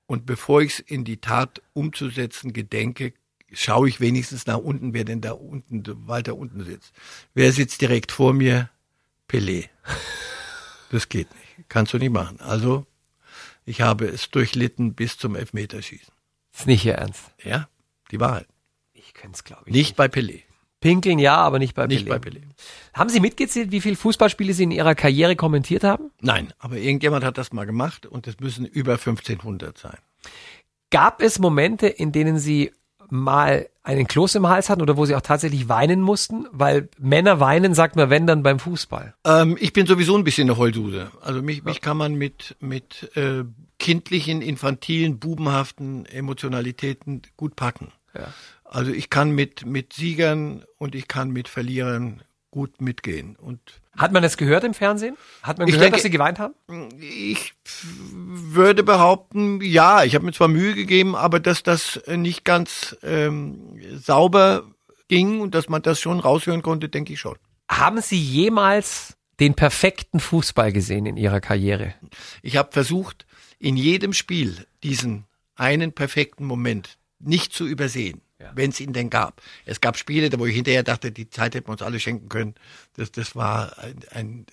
und 0.07 0.25
bevor 0.25 0.61
ich 0.61 0.73
es 0.73 0.79
in 0.79 1.05
die 1.05 1.17
Tat 1.17 1.61
umzusetzen 1.73 2.53
gedenke, 2.53 3.13
schaue 3.51 3.87
ich 3.89 3.99
wenigstens 3.99 4.47
nach 4.47 4.57
unten, 4.57 4.93
wer 4.93 5.03
denn 5.03 5.21
da 5.21 5.33
unten, 5.33 5.83
weiter 6.07 6.35
unten 6.35 6.63
sitzt. 6.63 6.93
Wer 7.33 7.51
sitzt 7.51 7.81
direkt 7.81 8.11
vor 8.11 8.33
mir? 8.33 8.69
Pelé. 9.29 9.69
Das 10.89 11.09
geht 11.09 11.27
nicht. 11.35 11.69
Kannst 11.69 11.93
du 11.93 11.97
nicht 11.97 12.13
machen. 12.13 12.39
Also, 12.39 12.87
ich 13.65 13.81
habe 13.81 14.05
es 14.05 14.31
durchlitten 14.31 14.93
bis 14.93 15.17
zum 15.17 15.35
Elfmeterschießen. 15.35 16.13
ist 16.53 16.67
nicht 16.67 16.85
Ihr 16.85 16.95
Ernst. 16.95 17.33
Ja, 17.43 17.67
die 18.09 18.21
Wahrheit. 18.21 18.47
Ich 18.93 19.13
könnte 19.13 19.35
es, 19.35 19.43
glaube 19.43 19.63
ich. 19.65 19.73
Nicht 19.73 19.97
bei 19.97 20.05
Pelé. 20.05 20.43
Pinkeln 20.79 21.19
ja, 21.19 21.35
aber 21.37 21.59
nicht 21.59 21.73
bei 21.73 21.87
Nicht 21.87 22.07
Pelé. 22.07 22.09
bei 22.09 22.17
Pelé. 22.17 22.41
Haben 22.93 23.09
Sie 23.09 23.19
mitgezählt, 23.19 23.71
wie 23.71 23.81
viele 23.81 23.95
Fußballspiele 23.95 24.53
Sie 24.53 24.63
in 24.63 24.71
Ihrer 24.71 24.95
Karriere 24.95 25.35
kommentiert 25.35 25.83
haben? 25.83 26.11
Nein, 26.21 26.53
aber 26.59 26.77
irgendjemand 26.77 27.23
hat 27.23 27.37
das 27.37 27.51
mal 27.51 27.65
gemacht 27.65 28.05
und 28.05 28.27
es 28.27 28.39
müssen 28.39 28.65
über 28.65 28.93
1500 28.93 29.77
sein. 29.77 29.97
Gab 30.91 31.21
es 31.21 31.39
Momente, 31.39 31.87
in 31.87 32.11
denen 32.11 32.37
Sie 32.39 32.71
mal 33.09 33.69
einen 33.83 34.07
Kloß 34.07 34.35
im 34.35 34.47
Hals 34.47 34.69
hatten 34.69 34.81
oder 34.81 34.97
wo 34.97 35.05
Sie 35.05 35.15
auch 35.15 35.21
tatsächlich 35.21 35.69
weinen 35.69 36.01
mussten? 36.01 36.45
Weil 36.51 36.89
Männer 36.99 37.39
weinen, 37.39 37.73
sagt 37.73 37.95
man, 37.95 38.09
wenn 38.09 38.27
dann 38.27 38.43
beim 38.43 38.59
Fußball. 38.59 39.13
Ähm, 39.25 39.57
ich 39.59 39.73
bin 39.73 39.85
sowieso 39.87 40.17
ein 40.17 40.23
bisschen 40.23 40.49
eine 40.49 40.57
Heulsuse. 40.57 41.11
Also 41.21 41.41
mich, 41.41 41.63
mich 41.63 41.81
kann 41.81 41.97
man 41.97 42.15
mit, 42.15 42.55
mit 42.59 43.15
äh, 43.15 43.43
kindlichen, 43.79 44.41
infantilen, 44.41 45.19
bubenhaften 45.19 46.05
Emotionalitäten 46.05 47.21
gut 47.37 47.55
packen. 47.55 47.91
Ja. 48.17 48.33
Also 48.63 48.91
ich 48.91 49.09
kann 49.09 49.31
mit, 49.31 49.65
mit 49.65 49.93
Siegern 49.93 50.63
und 50.77 50.95
ich 50.95 51.07
kann 51.07 51.29
mit 51.31 51.47
Verlierern 51.47 52.21
gut 52.51 52.81
mitgehen. 52.81 53.35
Und 53.35 53.59
Hat 53.95 54.11
man 54.11 54.23
das 54.23 54.35
gehört 54.37 54.63
im 54.63 54.73
Fernsehen? 54.73 55.15
Hat 55.43 55.57
man 55.57 55.67
gehört, 55.67 55.83
denke- 55.83 55.95
dass 55.97 56.03
Sie 56.03 56.09
geweint 56.09 56.39
haben? 56.39 56.53
ich 56.99 57.53
würde 58.11 58.83
behaupten, 58.83 59.61
ja, 59.61 60.03
ich 60.03 60.15
habe 60.15 60.25
mir 60.25 60.31
zwar 60.33 60.47
Mühe 60.47 60.73
gegeben, 60.73 61.15
aber 61.15 61.39
dass 61.39 61.63
das 61.63 62.01
nicht 62.07 62.43
ganz 62.45 62.97
ähm, 63.03 63.79
sauber 63.97 64.63
ging 65.07 65.39
und 65.41 65.55
dass 65.55 65.69
man 65.69 65.81
das 65.81 65.99
schon 65.99 66.19
raushören 66.19 66.61
konnte, 66.61 66.89
denke 66.89 67.13
ich 67.13 67.19
schon. 67.19 67.35
Haben 67.69 68.01
Sie 68.01 68.19
jemals 68.19 69.15
den 69.39 69.53
perfekten 69.53 70.19
Fußball 70.19 70.71
gesehen 70.73 71.05
in 71.05 71.15
Ihrer 71.17 71.39
Karriere? 71.41 71.93
Ich 72.41 72.57
habe 72.57 72.71
versucht, 72.71 73.25
in 73.59 73.77
jedem 73.77 74.13
Spiel 74.13 74.65
diesen 74.83 75.25
einen 75.55 75.91
perfekten 75.93 76.45
Moment 76.45 76.97
nicht 77.19 77.53
zu 77.53 77.65
übersehen, 77.65 78.21
Ja. 78.39 78.51
wenn 78.55 78.69
es 78.69 78.79
ihn 78.79 78.93
denn 78.93 79.09
gab. 79.09 79.41
Es 79.65 79.81
gab 79.81 79.97
Spiele, 79.97 80.29
da 80.29 80.39
wo 80.39 80.45
ich 80.45 80.55
hinterher 80.55 80.83
dachte, 80.83 81.11
die 81.11 81.29
Zeit 81.29 81.55
hätten 81.55 81.67
wir 81.67 81.71
uns 81.71 81.81
alle 81.81 81.99
schenken 81.99 82.29
können. 82.29 82.55
Das, 82.93 83.11
das 83.11 83.35
war 83.35 83.77
ein, 83.79 83.95
ein 84.11 84.45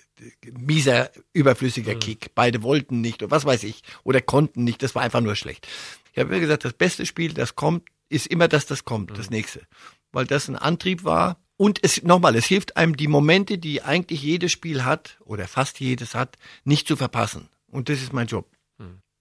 mieser, 0.53 1.11
überflüssiger 1.33 1.95
Kick. 1.95 2.35
Beide 2.35 2.63
wollten 2.63 3.01
nicht 3.01 3.23
oder 3.23 3.31
was 3.31 3.45
weiß 3.45 3.65
ich 3.65 3.83
oder 4.03 4.21
konnten 4.21 4.65
nicht. 4.65 4.83
Das 4.83 4.95
war 4.95 5.03
einfach 5.03 5.21
nur 5.21 5.37
schlecht. 5.37 5.69
Ich 6.13 6.19
habe 6.19 6.31
immer 6.31 6.41
gesagt, 6.41 6.65
das 6.65 6.73
beste 6.73 7.05
Spiel, 7.07 7.35
das 7.35 7.55
kommt, 7.57 7.89
ist 8.09 8.27
immer 8.27 8.49
das, 8.49 8.67
das 8.67 8.85
kommt, 8.85 9.19
das 9.19 9.31
nächste, 9.31 9.63
weil 10.13 10.27
das 10.27 10.49
ein 10.49 10.57
Antrieb 10.57 11.05
war. 11.05 11.39
Und 11.57 11.79
es 11.85 12.03
nochmal, 12.03 12.35
es 12.35 12.47
hilft 12.47 12.77
einem 12.77 12.97
die 12.97 13.07
Momente, 13.07 13.59
die 13.59 13.83
eigentlich 13.83 14.23
jedes 14.23 14.51
Spiel 14.51 14.85
hat 14.85 15.19
oder 15.25 15.47
fast 15.47 15.79
jedes 15.79 16.15
hat, 16.15 16.37
nicht 16.65 16.89
zu 16.89 16.97
verpassen. 16.97 17.49
Und 17.69 17.89
das 17.89 18.03
ist 18.03 18.13
mein 18.13 18.27
Job. 18.27 18.49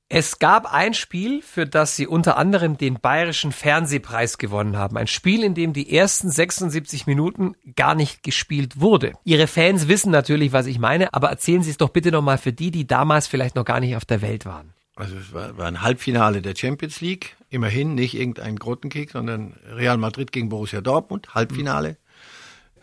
Es 0.10 0.38
gab 0.38 0.72
ein 0.72 0.94
Spiel, 0.94 1.42
für 1.42 1.66
das 1.66 1.96
Sie 1.96 2.06
unter 2.06 2.38
anderem 2.38 2.78
den 2.78 3.00
Bayerischen 3.00 3.52
Fernsehpreis 3.52 4.38
gewonnen 4.38 4.78
haben. 4.78 4.96
Ein 4.96 5.08
Spiel, 5.08 5.44
in 5.44 5.56
dem 5.56 5.74
die 5.74 5.96
ersten 5.96 6.30
76 6.30 7.08
Minuten 7.08 7.56
gar 7.76 7.96
nicht 7.96 8.22
gespielt 8.22 8.80
wurde. 8.80 9.14
Ihre 9.24 9.48
Fans 9.48 9.88
wissen 9.88 10.12
natürlich, 10.12 10.54
was 10.54 10.68
ich 10.68 10.78
meine, 10.78 11.14
aber 11.14 11.30
erzählen 11.30 11.64
Sie 11.64 11.72
es 11.72 11.78
doch 11.78 11.90
bitte 11.90 12.12
nochmal 12.12 12.38
für 12.38 12.54
die, 12.54 12.70
die 12.70 12.86
damals 12.86 13.28
vielleicht 13.28 13.56
noch 13.56 13.66
gar 13.66 13.80
nicht 13.80 13.96
auf 13.96 14.06
der 14.06 14.22
Welt 14.22 14.46
waren. 14.46 14.74
Also 14.96 15.18
es 15.18 15.34
war, 15.34 15.58
war 15.58 15.66
ein 15.66 15.82
Halbfinale 15.82 16.44
der 16.44 16.56
Champions 16.56 17.02
League, 17.02 17.36
immerhin 17.50 17.96
nicht 17.96 18.14
irgendein 18.14 18.58
Grottenkick, 18.58 19.10
sondern 19.10 19.54
Real 19.68 19.98
Madrid 19.98 20.32
gegen 20.32 20.50
Borussia 20.50 20.82
Dortmund, 20.82 21.34
Halbfinale. 21.34 21.98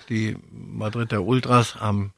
Die 0.09 0.37
Madrider 0.51 1.23
Ultras 1.23 1.77
haben 1.77 2.13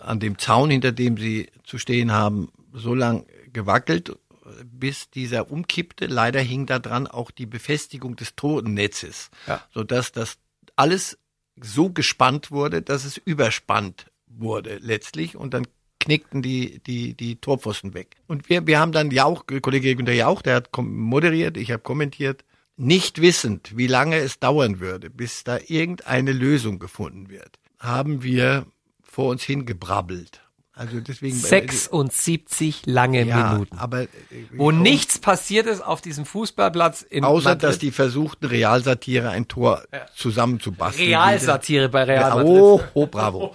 an 0.00 0.20
dem 0.20 0.38
Zaun, 0.38 0.70
hinter 0.70 0.92
dem 0.92 1.16
sie 1.16 1.50
zu 1.64 1.78
stehen 1.78 2.12
haben, 2.12 2.52
so 2.72 2.94
lang 2.94 3.26
gewackelt, 3.52 4.16
bis 4.64 5.10
dieser 5.10 5.50
umkippte. 5.50 6.06
Leider 6.06 6.40
hing 6.40 6.66
da 6.66 6.78
dran 6.78 7.06
auch 7.06 7.30
die 7.30 7.46
Befestigung 7.46 8.16
des 8.16 8.36
Totennetzes, 8.36 9.30
Ja. 9.46 9.62
sodass 9.72 10.12
das 10.12 10.38
alles 10.76 11.18
so 11.60 11.90
gespannt 11.90 12.50
wurde, 12.50 12.82
dass 12.82 13.04
es 13.04 13.16
überspannt 13.16 14.06
wurde 14.26 14.78
letztlich 14.78 15.36
und 15.36 15.54
dann 15.54 15.66
knickten 16.00 16.42
die, 16.42 16.80
die, 16.80 17.14
die 17.14 17.36
Torpfosten 17.36 17.94
weg. 17.94 18.16
Und 18.26 18.48
wir, 18.48 18.66
wir 18.66 18.78
haben 18.78 18.92
dann 18.92 19.10
Jauch, 19.10 19.44
Kollege 19.46 19.94
Günter 19.96 20.12
Jauch, 20.12 20.42
der 20.42 20.56
hat 20.56 20.68
moderiert, 20.76 21.56
ich 21.56 21.70
habe 21.70 21.82
kommentiert, 21.82 22.44
nicht 22.76 23.20
wissend, 23.20 23.76
wie 23.76 23.86
lange 23.86 24.16
es 24.16 24.38
dauern 24.40 24.80
würde, 24.80 25.08
bis 25.08 25.44
da 25.44 25.58
irgendeine 25.66 26.32
Lösung 26.32 26.78
gefunden 26.78 27.30
wird, 27.30 27.58
haben 27.78 28.22
wir 28.22 28.66
vor 29.02 29.30
uns 29.30 29.44
hingebrabbelt. 29.44 30.40
Also 30.76 30.98
deswegen 30.98 31.36
76 31.36 32.82
lange 32.86 33.24
ja, 33.24 33.52
Minuten. 33.52 33.78
aber 33.78 34.02
äh, 34.02 34.08
Wo 34.56 34.72
nichts 34.72 35.20
passiert 35.20 35.66
ist 35.66 35.80
auf 35.80 36.00
diesem 36.00 36.24
Fußballplatz 36.24 37.02
in 37.02 37.22
außer 37.22 37.50
Madrid. 37.50 37.62
dass 37.62 37.78
die 37.78 37.92
versuchten 37.92 38.46
Realsatire 38.46 39.30
ein 39.30 39.46
Tor 39.46 39.84
zusammenzubasteln. 40.16 41.06
Realsatire 41.08 41.88
bei 41.88 42.02
Real 42.02 42.20
Ja, 42.22 42.34
Madrid. 42.34 42.50
oh, 42.50 42.80
oh, 42.94 43.06
bravo. 43.06 43.54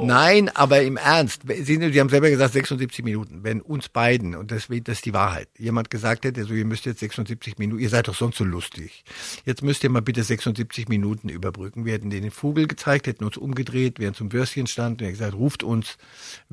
Nein, 0.00 0.48
aber 0.56 0.82
im 0.82 0.96
Ernst, 0.96 1.42
Sie, 1.46 1.64
Sie 1.92 2.00
haben 2.00 2.08
selber 2.08 2.30
gesagt 2.30 2.52
76 2.54 3.04
Minuten. 3.04 3.44
Wenn 3.44 3.60
uns 3.60 3.88
beiden, 3.88 4.34
und 4.34 4.50
das, 4.50 4.66
das 4.68 4.96
ist 4.98 5.04
die 5.06 5.14
Wahrheit, 5.14 5.48
jemand 5.58 5.88
gesagt 5.90 6.24
hätte, 6.24 6.44
so 6.44 6.54
ihr 6.54 6.64
müsst 6.64 6.84
jetzt 6.84 6.98
76 7.00 7.58
Minuten, 7.58 7.80
ihr 7.80 7.90
seid 7.90 8.08
doch 8.08 8.16
sonst 8.16 8.38
so 8.38 8.44
lustig. 8.44 9.04
Jetzt 9.44 9.62
müsst 9.62 9.84
ihr 9.84 9.90
mal 9.90 10.02
bitte 10.02 10.24
76 10.24 10.88
Minuten 10.88 11.28
überbrücken. 11.28 11.84
Wir 11.84 11.92
hätten 11.92 12.10
denen 12.10 12.22
den 12.22 12.30
Vogel 12.32 12.66
gezeigt, 12.66 13.06
hätten 13.06 13.24
uns 13.24 13.36
umgedreht, 13.36 14.00
wären 14.00 14.14
zum 14.14 14.32
Würstchen 14.32 14.66
standen 14.66 15.04
und 15.04 15.10
gesagt, 15.10 15.34
ruft 15.34 15.62
uns, 15.62 15.96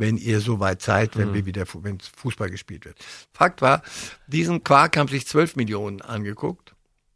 wenn 0.03 0.17
ihr 0.17 0.41
so 0.41 0.59
weit 0.59 0.81
seid, 0.81 1.17
wenn 1.17 1.33
wir 1.33 1.45
wieder, 1.45 1.65
wenn 1.75 1.97
Fußball 1.99 2.49
gespielt 2.49 2.83
wird. 2.83 2.97
Fakt 3.31 3.61
war, 3.61 3.81
diesen 4.27 4.61
Quark 4.61 4.97
haben 4.97 5.07
sich 5.07 5.25
12 5.25 5.55
Millionen 5.55 6.01
angeguckt. 6.01 6.75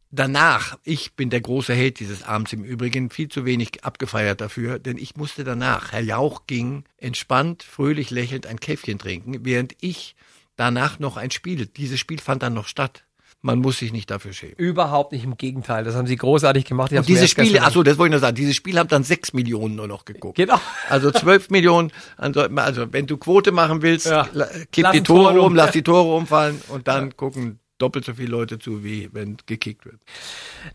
Danach, 0.10 0.80
ich 0.86 1.16
bin 1.16 1.30
der 1.30 1.42
große 1.42 1.74
Held 1.74 2.00
dieses 2.00 2.24
Abends 2.24 2.54
im 2.54 2.64
Übrigen, 2.64 3.10
viel 3.10 3.28
zu 3.28 3.44
wenig 3.44 3.84
abgefeiert 3.84 4.40
dafür, 4.40 4.80
denn 4.80 4.98
ich 4.98 5.18
musste 5.18 5.44
danach, 5.44 5.92
Herr 5.92 6.00
Jauch 6.00 6.48
ging 6.48 6.86
entspannt, 6.98 7.64
fröhlich 7.64 8.10
lächelnd 8.10 8.48
ein 8.48 8.62
Käffchen 8.62 9.00
trinken, 9.00 9.44
während 9.44 9.76
ich 9.82 10.16
danach 10.56 10.98
noch 10.98 11.18
ein 11.18 11.32
Spiel, 11.32 11.66
dieses 11.66 12.00
Spiel 12.00 12.20
fand 12.20 12.42
dann 12.42 12.54
noch 12.54 12.68
statt. 12.68 13.04
Man 13.42 13.60
muss 13.60 13.78
sich 13.78 13.94
nicht 13.94 14.10
dafür 14.10 14.34
schämen. 14.34 14.56
Überhaupt 14.58 15.12
nicht, 15.12 15.24
im 15.24 15.38
Gegenteil. 15.38 15.84
Das 15.84 15.96
haben 15.96 16.08
Sie 16.08 16.16
großartig 16.16 16.66
gemacht. 16.66 16.92
Ich 16.92 16.98
Und 16.98 17.08
diese 17.08 17.28
Spiele, 17.28 17.62
achso, 17.62 17.84
das 17.84 17.98
wollte 17.98 18.16
ich 18.16 18.20
noch 18.22 18.28
sagen, 18.28 18.36
diese 18.36 18.54
Spiele 18.54 18.80
haben 18.80 18.90
dann 18.90 19.04
sechs 19.04 19.32
Millionen 19.32 19.76
nur 19.76 19.88
noch 19.88 20.06
geguckt. 20.06 20.38
Genau. 20.38 20.60
Also 20.90 21.12
zwölf 21.12 21.50
Millionen, 21.52 21.92
also 22.18 22.42
also 22.42 22.92
wenn 22.92 23.06
du 23.06 23.18
Quote 23.18 23.52
machen 23.52 23.82
willst, 23.84 24.08
Ja. 24.08 24.28
kipp 24.72 24.84
Lass 24.84 24.92
die 24.94 25.04
Tore 25.04 25.34
Tor 25.36 25.46
um, 25.46 25.56
lass 25.56 25.72
die 25.74 25.84
Tore 25.84 26.16
umfallen 26.16 26.60
und 26.70 26.88
dann 26.88 27.16
gucken 27.16 27.60
doppelt 27.78 28.06
so 28.06 28.16
viele 28.16 28.30
Leute 28.30 28.58
zu, 28.58 28.84
wie 28.84 29.10
wenn 29.14 29.38
gekickt 29.46 29.86
wird. 29.86 30.02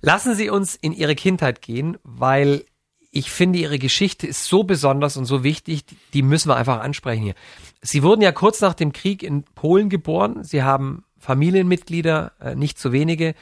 Lassen 0.01 0.35
Sie 0.37 0.49
uns 0.49 0.77
in 0.77 0.93
Ihre 0.93 1.17
Kindheit 1.17 1.61
gehen, 1.63 1.99
weil 2.05 2.65
ich 3.11 3.31
finde, 3.31 3.59
Ihre 3.59 3.79
Geschichte 3.79 4.27
ist 4.27 4.45
so 4.45 4.63
besonders 4.65 5.17
und 5.17 5.25
so 5.27 5.43
wichtig, 5.43 5.85
die 6.15 6.23
müssen 6.23 6.49
wir 6.49 6.57
einfach 6.57 6.81
ansprechen 6.81 7.25
hier. 7.25 7.35
Sie 7.83 8.03
wurden 8.03 8.23
ja 8.23 8.33
kurz 8.33 8.61
nach 8.61 8.75
dem 8.75 8.93
Krieg 8.93 9.23
in 9.23 9.43
Polen 9.43 9.89
geboren. 9.91 10.45
Sie 10.45 10.63
haben 10.63 11.05
Familienmitglieder, 11.23 12.33
äh, 12.41 12.55
nicht 12.57 12.79
zu 12.79 12.93
wenige, 12.93 13.35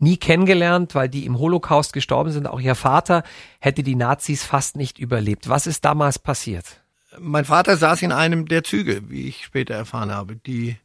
nie 0.00 0.16
kennengelernt, 0.16 0.94
weil 0.94 1.08
die 1.08 1.24
im 1.24 1.38
Holocaust 1.38 1.92
gestorben 1.92 2.32
sind. 2.32 2.46
Auch 2.46 2.60
Ihr 2.60 2.74
Vater 2.74 3.22
hätte 3.60 3.82
die 3.82 3.94
Nazis 3.94 4.44
fast 4.44 4.76
nicht 4.76 4.98
überlebt. 4.98 5.48
Was 5.48 5.66
ist 5.66 5.84
damals 5.84 6.18
passiert? 6.18 6.82
Mein 7.18 7.44
Vater 7.44 7.76
saß 7.76 8.02
in 8.02 8.12
einem 8.12 8.46
der 8.46 8.64
Züge, 8.64 9.08
wie 9.08 9.28
ich 9.28 9.44
später 9.44 9.74
erfahren 9.74 10.10
habe, 10.10 10.36
die 10.36 10.76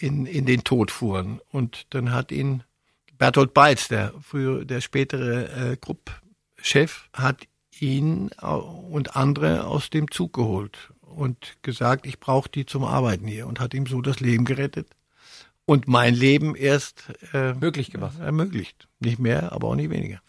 in, 0.00 0.26
in 0.26 0.46
den 0.46 0.64
Tod 0.64 0.90
fuhren. 0.90 1.40
Und 1.52 1.86
dann 1.90 2.12
hat 2.12 2.32
ihn 2.32 2.64
Bertolt 3.18 3.52
Beitz, 3.52 3.88
der 3.88 4.12
frühere, 4.20 4.64
der 4.64 4.80
spätere 4.80 5.72
äh, 5.72 5.76
Gruppchef, 5.76 7.08
hat 7.12 7.46
ihn 7.80 8.30
au- 8.38 8.86
und 8.90 9.14
andere 9.14 9.66
aus 9.66 9.90
dem 9.90 10.10
Zug 10.10 10.32
geholt. 10.32 10.90
und 11.02 11.56
gesagt, 11.62 12.06
ich 12.06 12.20
brauche 12.20 12.48
die 12.48 12.64
zum 12.64 12.84
Arbeiten 12.84 13.26
hier 13.26 13.46
und 13.46 13.60
hat 13.60 13.74
ihm 13.74 13.86
so 13.86 14.00
das 14.00 14.20
Leben 14.20 14.44
gerettet 14.44 14.88
und 15.68 15.86
mein 15.86 16.14
Leben 16.14 16.56
erst 16.56 17.04
äh, 17.34 17.52
möglich 17.52 17.90
gemacht. 17.90 18.18
Ermöglicht. 18.18 18.88
Nicht 19.00 19.18
mehr, 19.18 19.52
aber 19.52 19.68
auch 19.68 19.74
nicht 19.74 19.90
weniger. 19.90 20.22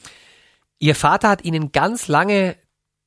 Ihr 0.79 0.95
Vater 0.95 1.29
hat 1.29 1.45
Ihnen 1.45 1.71
ganz 1.71 2.09
lange 2.09 2.57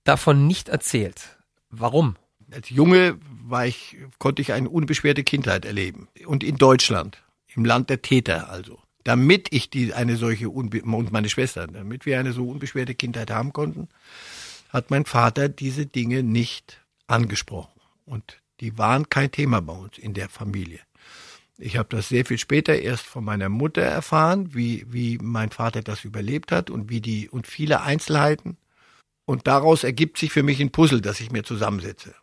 davon 0.04 0.46
nicht 0.46 0.70
erzählt. 0.70 1.36
Warum? 1.68 2.16
Als 2.50 2.70
Junge 2.70 3.18
war 3.44 3.66
ich, 3.66 3.98
konnte 4.18 4.40
ich 4.40 4.54
eine 4.54 4.70
unbeschwerte 4.70 5.24
Kindheit 5.24 5.66
erleben. 5.66 6.08
Und 6.24 6.42
in 6.42 6.56
Deutschland, 6.56 7.22
im 7.54 7.66
Land 7.66 7.90
der 7.90 8.00
Täter 8.00 8.48
also. 8.48 8.80
Damit 9.04 9.48
ich 9.50 9.68
die, 9.68 9.92
eine 9.92 10.16
solche, 10.16 10.48
Unbe 10.48 10.80
und 10.84 11.12
meine 11.12 11.28
Schwester, 11.28 11.66
damit 11.66 12.06
wir 12.06 12.18
eine 12.18 12.32
so 12.32 12.48
unbeschwerte 12.48 12.94
Kindheit 12.94 13.30
haben 13.30 13.52
konnten, 13.52 13.90
hat 14.70 14.90
mein 14.90 15.04
Vater 15.04 15.50
diese 15.50 15.84
Dinge 15.84 16.22
nicht 16.22 16.80
angesprochen. 17.08 17.78
Und 18.06 18.40
die 18.60 18.78
waren 18.78 19.10
kein 19.10 19.30
Thema 19.30 19.60
bei 19.60 19.74
uns 19.74 19.98
in 19.98 20.14
der 20.14 20.30
Familie. 20.30 20.80
Ich 21.64 21.76
habe 21.76 21.88
das 21.90 22.08
sehr 22.08 22.24
viel 22.24 22.38
später 22.38 22.74
erst 22.74 23.06
von 23.06 23.24
meiner 23.24 23.48
Mutter 23.48 23.82
erfahren, 23.82 24.52
wie, 24.52 24.84
wie 24.88 25.18
mein 25.22 25.50
Vater 25.50 25.80
das 25.80 26.04
überlebt 26.04 26.50
hat 26.50 26.70
und 26.70 26.90
wie 26.90 27.00
die 27.00 27.28
und 27.28 27.46
viele 27.46 27.82
Einzelheiten. 27.82 28.56
Und 29.26 29.46
daraus 29.46 29.84
ergibt 29.84 30.18
sich 30.18 30.32
für 30.32 30.42
mich 30.42 30.60
ein 30.60 30.72
Puzzle, 30.72 31.00
das 31.00 31.20
ich 31.20 31.30
mir 31.30 31.44
zusammensetze. 31.44 32.14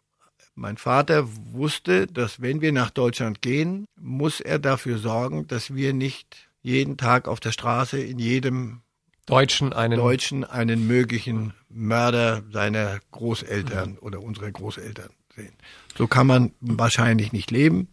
Mein 0.55 0.75
Vater 0.75 1.25
wusste, 1.53 2.05
dass 2.05 2.41
wenn 2.41 2.59
wir 2.59 2.73
nach 2.73 2.89
Deutschland 2.89 3.41
gehen, 3.41 3.85
muss 3.95 4.41
er 4.41 4.59
dafür 4.59 4.97
sorgen, 4.97 5.47
dass 5.47 5.73
wir 5.73 5.93
nicht 5.93 6.49
jeden 6.61 6.97
Tag 6.97 7.29
auf 7.29 7.39
der 7.39 7.53
Straße 7.53 7.97
in 7.97 8.19
jedem 8.19 8.81
Deutschen 9.25 9.71
einen, 9.71 9.99
Deutschen 9.99 10.43
einen 10.43 10.85
möglichen 10.85 11.53
Mörder 11.69 12.43
seiner 12.51 12.99
Großeltern 13.11 13.91
mhm. 13.91 13.97
oder 14.01 14.21
unserer 14.21 14.51
Großeltern 14.51 15.11
sehen. 15.33 15.53
So 15.97 16.07
kann 16.07 16.27
man 16.27 16.51
wahrscheinlich 16.59 17.31
nicht 17.31 17.51
leben 17.51 17.87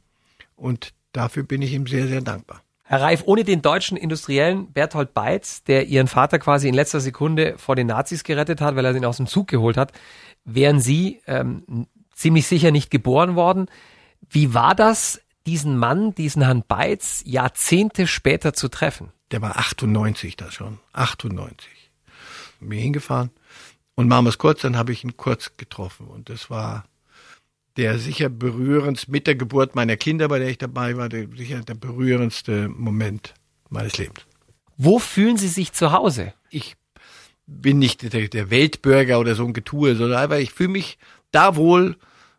und 0.57 0.93
dafür 1.16 1.42
bin 1.42 1.62
ich 1.62 1.73
ihm 1.73 1.87
sehr, 1.87 2.06
sehr 2.08 2.20
dankbar. 2.20 2.62
Herr 2.88 3.02
Reif, 3.02 3.25
ohne 3.26 3.42
den 3.42 3.62
deutschen 3.62 3.96
Industriellen 3.96 4.73
Berthold 4.73 5.12
Beitz, 5.12 5.64
der 5.64 5.87
Ihren 5.87 6.06
Vater 6.06 6.38
quasi 6.38 6.68
in 6.68 6.75
letzter 6.75 7.00
Sekunde 7.00 7.54
vor 7.56 7.75
den 7.75 7.88
Nazis 7.88 8.23
gerettet 8.23 8.61
hat, 8.61 8.76
weil 8.76 8.85
er 8.85 8.94
ihn 8.94 9.04
aus 9.04 9.16
dem 9.16 9.26
Zug 9.26 9.49
geholt 9.49 9.76
hat, 9.76 9.92
wären 10.44 10.78
Sie 10.78 11.20
ähm, 11.26 11.88
ziemlich 12.12 12.46
sicher 12.46 12.70
nicht 12.70 12.90
geboren 12.90 13.35
worden. 13.35 13.66
Wie 14.30 14.54
war 14.54 14.76
das, 14.76 15.20
diesen 15.46 15.76
Mann, 15.76 16.14
diesen 16.14 16.42
Herrn 16.42 16.62
Beitz, 16.66 17.23
Jahrzehnte 17.25 18.06
später 18.06 18.52
zu 18.52 18.68
treffen? 18.68 19.11
Der 19.32 19.42
war 19.42 19.58
98 19.58 20.37
da 20.37 20.52
schon, 20.52 20.78
98. 20.92 21.68
Bin 22.61 22.68
mir 22.68 22.80
hingefahren 22.80 23.30
und 23.96 24.06
machen 24.06 24.26
wir 24.26 24.30
es 24.30 24.38
kurz, 24.38 24.61
dann 24.61 24.76
habe 24.76 24.92
ich 24.92 25.02
ihn 25.02 25.16
kurz 25.16 25.56
getroffen 25.56 26.06
und 26.06 26.28
das 26.28 26.50
war 26.50 26.85
der 27.76 27.99
sicher 27.99 28.28
berührendste, 28.28 29.11
mit 29.11 29.26
der 29.26 29.35
Geburt 29.35 29.75
meiner 29.75 29.97
Kinder, 29.97 30.28
bei 30.28 30.38
der 30.38 30.49
ich 30.49 30.59
dabei 30.59 30.97
war, 30.97 31.09
der, 31.09 31.26
sicher 31.37 31.61
der 31.61 31.75
berührendste 31.75 32.68
Moment 32.68 33.35
meines 33.68 33.99
Lebens. 33.99 34.21
Wo 34.76 34.99
fühlen 34.99 35.37
Sie 35.37 35.49
sich 35.49 35.73
zu 35.73 35.92
Hause? 35.92 36.33
Ich 36.50 36.76
bin 37.47 37.78
nicht 37.78 38.12
der, 38.12 38.28
der 38.28 38.50
Weltbürger 38.50 39.21
oder 39.21 39.35
so 39.35 39.45
ein 39.45 39.52
Getue, 39.52 39.95
sondern 39.95 40.18
einfach, 40.18 40.38
ich 40.38 40.52
fühle 40.52 40.71
mich 40.71 40.99
da 41.30 41.56
wohl, 41.56 41.97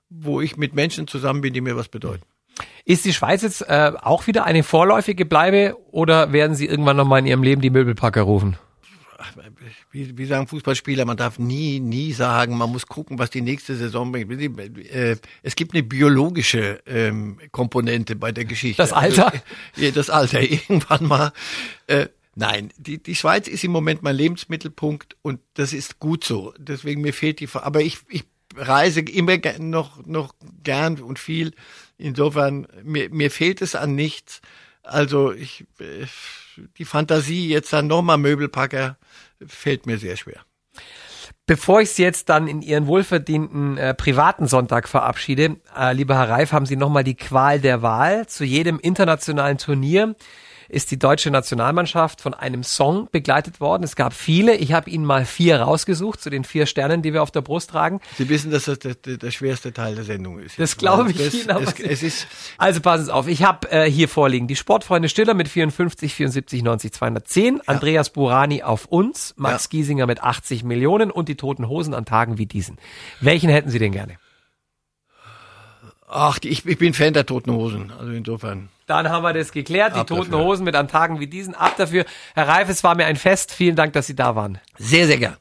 wo 0.10 0.42
ich 0.42 0.58
mit 0.58 0.74
Menschen 0.74 1.08
zusammen 1.08 1.42
bin, 1.42 1.54
die 1.54 1.62
mir 1.62 1.76
was 1.76 1.88
bedeuten. 1.88 2.24
Ist 2.86 3.06
die 3.06 3.14
Schweiz 3.14 3.42
jetzt 3.42 3.62
äh, 3.62 3.92
auch 4.02 4.28
wieder 4.28 4.46
eine 4.46 4.64
vorläufige 4.64 5.26
Bleibe 5.26 5.76
oder 5.92 6.34
werden 6.34 6.56
Sie 6.56 6.66
irgendwann 6.66 6.98
nochmal 6.98 7.20
in 7.20 7.28
Ihrem 7.28 7.44
Leben 7.44 7.62
die 7.62 7.70
Möbelpacker 7.70 8.22
rufen? 8.22 8.58
Wie, 9.92 10.18
wie 10.18 10.26
sagen 10.26 10.48
Fußballspieler, 10.48 11.06
man 11.06 11.18
darf 11.18 11.40
nie, 11.40 11.80
nie 11.80 12.14
sagen, 12.14 12.58
man 12.58 12.72
muss 12.72 12.88
gucken, 12.88 13.20
was 13.20 13.30
die 13.30 13.42
nächste 13.42 13.76
Saison 13.76 14.12
bringt. 14.12 14.32
Äh, 14.32 15.18
es 15.44 15.56
gibt 15.56 15.74
eine 15.74 15.84
biologische 15.84 16.82
ähm, 16.86 17.40
Komponente 17.52 18.16
bei 18.16 18.32
der 18.32 18.46
Geschichte. 18.46 18.82
Das 18.82 18.94
Alter? 18.94 19.28
Also, 19.28 19.44
ja, 19.76 19.92
das 19.92 20.10
Alter, 20.10 20.42
irgendwann 20.42 21.06
mal. 21.06 21.34
Äh, 21.88 22.08
nein, 22.36 22.72
die, 22.78 23.02
die 23.02 23.16
Schweiz 23.16 23.48
ist 23.48 23.64
im 23.64 23.72
Moment 23.72 24.04
mein 24.04 24.16
Lebensmittelpunkt 24.16 25.18
und 25.22 25.40
das 25.56 25.74
ist 25.74 26.00
gut 26.00 26.24
so. 26.24 26.54
Deswegen 26.58 27.02
mir 27.02 27.14
fehlt 27.14 27.40
die, 27.40 27.50
aber 27.54 27.82
ich, 27.82 28.00
ich 28.10 28.24
reise 28.56 29.02
immer 29.02 29.38
noch, 29.60 30.06
noch 30.06 30.34
gern 30.64 31.00
und 31.00 31.20
viel. 31.20 31.54
Insofern, 31.98 32.68
mir, 32.84 33.10
mir 33.10 33.32
fehlt 33.32 33.62
es 33.62 33.76
an 33.76 33.96
nichts. 33.96 34.42
Also 34.84 35.34
ich, 35.34 35.66
äh, 35.80 36.06
die 36.78 36.86
Fantasie, 36.86 37.50
jetzt 37.50 37.74
dann 37.74 37.88
nochmal 37.88 38.18
Möbelpacker, 38.18 38.98
fällt 39.46 39.86
mir 39.86 39.98
sehr 39.98 40.18
schwer. 40.18 40.42
Bevor 41.46 41.80
ich 41.80 41.92
Sie 41.92 42.04
jetzt 42.04 42.28
dann 42.28 42.48
in 42.48 42.62
Ihren 42.62 42.88
wohlverdienten 42.88 43.78
äh, 43.78 43.94
privaten 43.94 44.48
Sonntag 44.48 44.90
verabschiede, 44.90 45.56
äh, 45.78 45.94
lieber 45.94 46.16
Herr 46.16 46.30
Reif, 46.30 46.52
haben 46.52 46.66
Sie 46.66 46.76
nochmal 46.76 47.06
die 47.06 47.16
Qual 47.16 47.62
der 47.62 47.82
Wahl 47.82 48.28
zu 48.28 48.44
jedem 48.44 48.80
internationalen 48.80 49.58
Turnier 49.58 50.16
ist 50.70 50.92
die 50.92 51.00
deutsche 51.00 51.32
Nationalmannschaft 51.32 52.22
von 52.22 52.34
einem 52.34 52.64
Song 52.64 53.08
begleitet 53.12 53.60
worden. 53.60 53.84
Es 53.84 53.96
gab 53.96 54.14
viele. 54.14 54.56
Ich 54.56 54.74
habe 54.74 54.90
Ihnen 54.90 55.06
mal 55.06 55.26
vier 55.26 55.62
rausgesucht 55.62 56.22
zu 56.22 56.30
den 56.30 56.44
vier 56.44 56.66
Sternen, 56.66 57.02
die 57.02 57.14
wir 57.14 57.24
auf 57.24 57.32
der 57.32 57.42
Brust 57.42 57.72
tragen. 57.72 58.02
Sie 58.18 58.30
wissen, 58.30 58.52
dass 58.52 58.66
das 58.66 58.80
der, 58.80 58.96
der, 58.96 59.18
der 59.18 59.32
schwerste 59.32 59.74
Teil 59.74 59.96
der 59.96 60.04
Sendung 60.04 60.40
ist. 60.40 60.60
Das 60.60 60.78
glaube 60.78 61.12
ich 61.12 61.18
das, 61.18 61.34
Ihnen. 61.34 61.50
Aber 61.50 61.64
es, 61.64 61.80
es 61.80 62.04
ist 62.04 62.28
also 62.58 62.82
passen 62.82 63.06
Sie 63.06 63.14
auf. 63.14 63.28
Ich 63.28 63.44
habe 63.44 63.70
äh, 63.72 63.90
hier 63.90 64.10
vorliegen 64.10 64.48
die 64.48 64.56
Sportfreunde 64.56 65.10
Stiller 65.10 65.34
mit 65.34 65.48
54, 65.48 66.14
74, 66.14 66.64
90, 66.64 66.92
210. 66.92 67.56
Ja. 67.56 67.62
Andreas 67.68 68.10
Burani 68.10 68.64
auf 68.64 68.86
uns. 68.86 69.34
Max 69.38 69.66
ja. 69.66 69.70
Giesinger 69.70 70.08
mit 70.08 70.24
80 70.24 70.64
Millionen 70.64 71.12
und 71.12 71.30
die 71.30 71.36
Toten 71.36 71.68
Hosen 71.68 71.94
an 71.94 72.06
Tagen 72.06 72.38
wie 72.38 72.46
diesen. 72.46 72.78
Welchen 73.22 73.50
hätten 73.50 73.70
Sie 73.70 73.80
denn 73.80 73.92
gerne? 73.92 74.18
Ach, 76.08 76.40
ich, 76.44 76.66
ich 76.66 76.78
bin 76.78 76.94
Fan 76.94 77.14
der 77.14 77.26
Toten 77.26 77.52
Hosen. 77.52 77.92
Also 77.92 78.12
insofern. 78.12 78.70
Dann 78.86 79.10
haben 79.10 79.24
wir 79.24 79.34
das 79.34 79.52
geklärt. 79.52 79.96
Die 79.96 80.00
Ab 80.00 80.08
Toten 80.08 80.32
dafür. 80.32 80.46
Hosen 80.46 80.64
mit 80.64 80.76
an 80.76 80.88
Tagen 80.88 81.20
wie 81.20 81.28
diesen. 81.28 81.54
Ab 81.54 81.76
dafür. 81.78 82.06
Herr 82.34 82.48
Reif, 82.48 82.70
es 82.70 82.84
war 82.84 82.96
mir 82.96 83.06
ein 83.06 83.18
Fest. 83.18 83.52
Vielen 83.54 83.76
Dank, 83.76 83.94
dass 83.94 84.08
Sie 84.08 84.16
da 84.16 84.36
waren. 84.36 84.60
Sehr, 84.78 85.08
sehr 85.08 85.18
gern. 85.18 85.38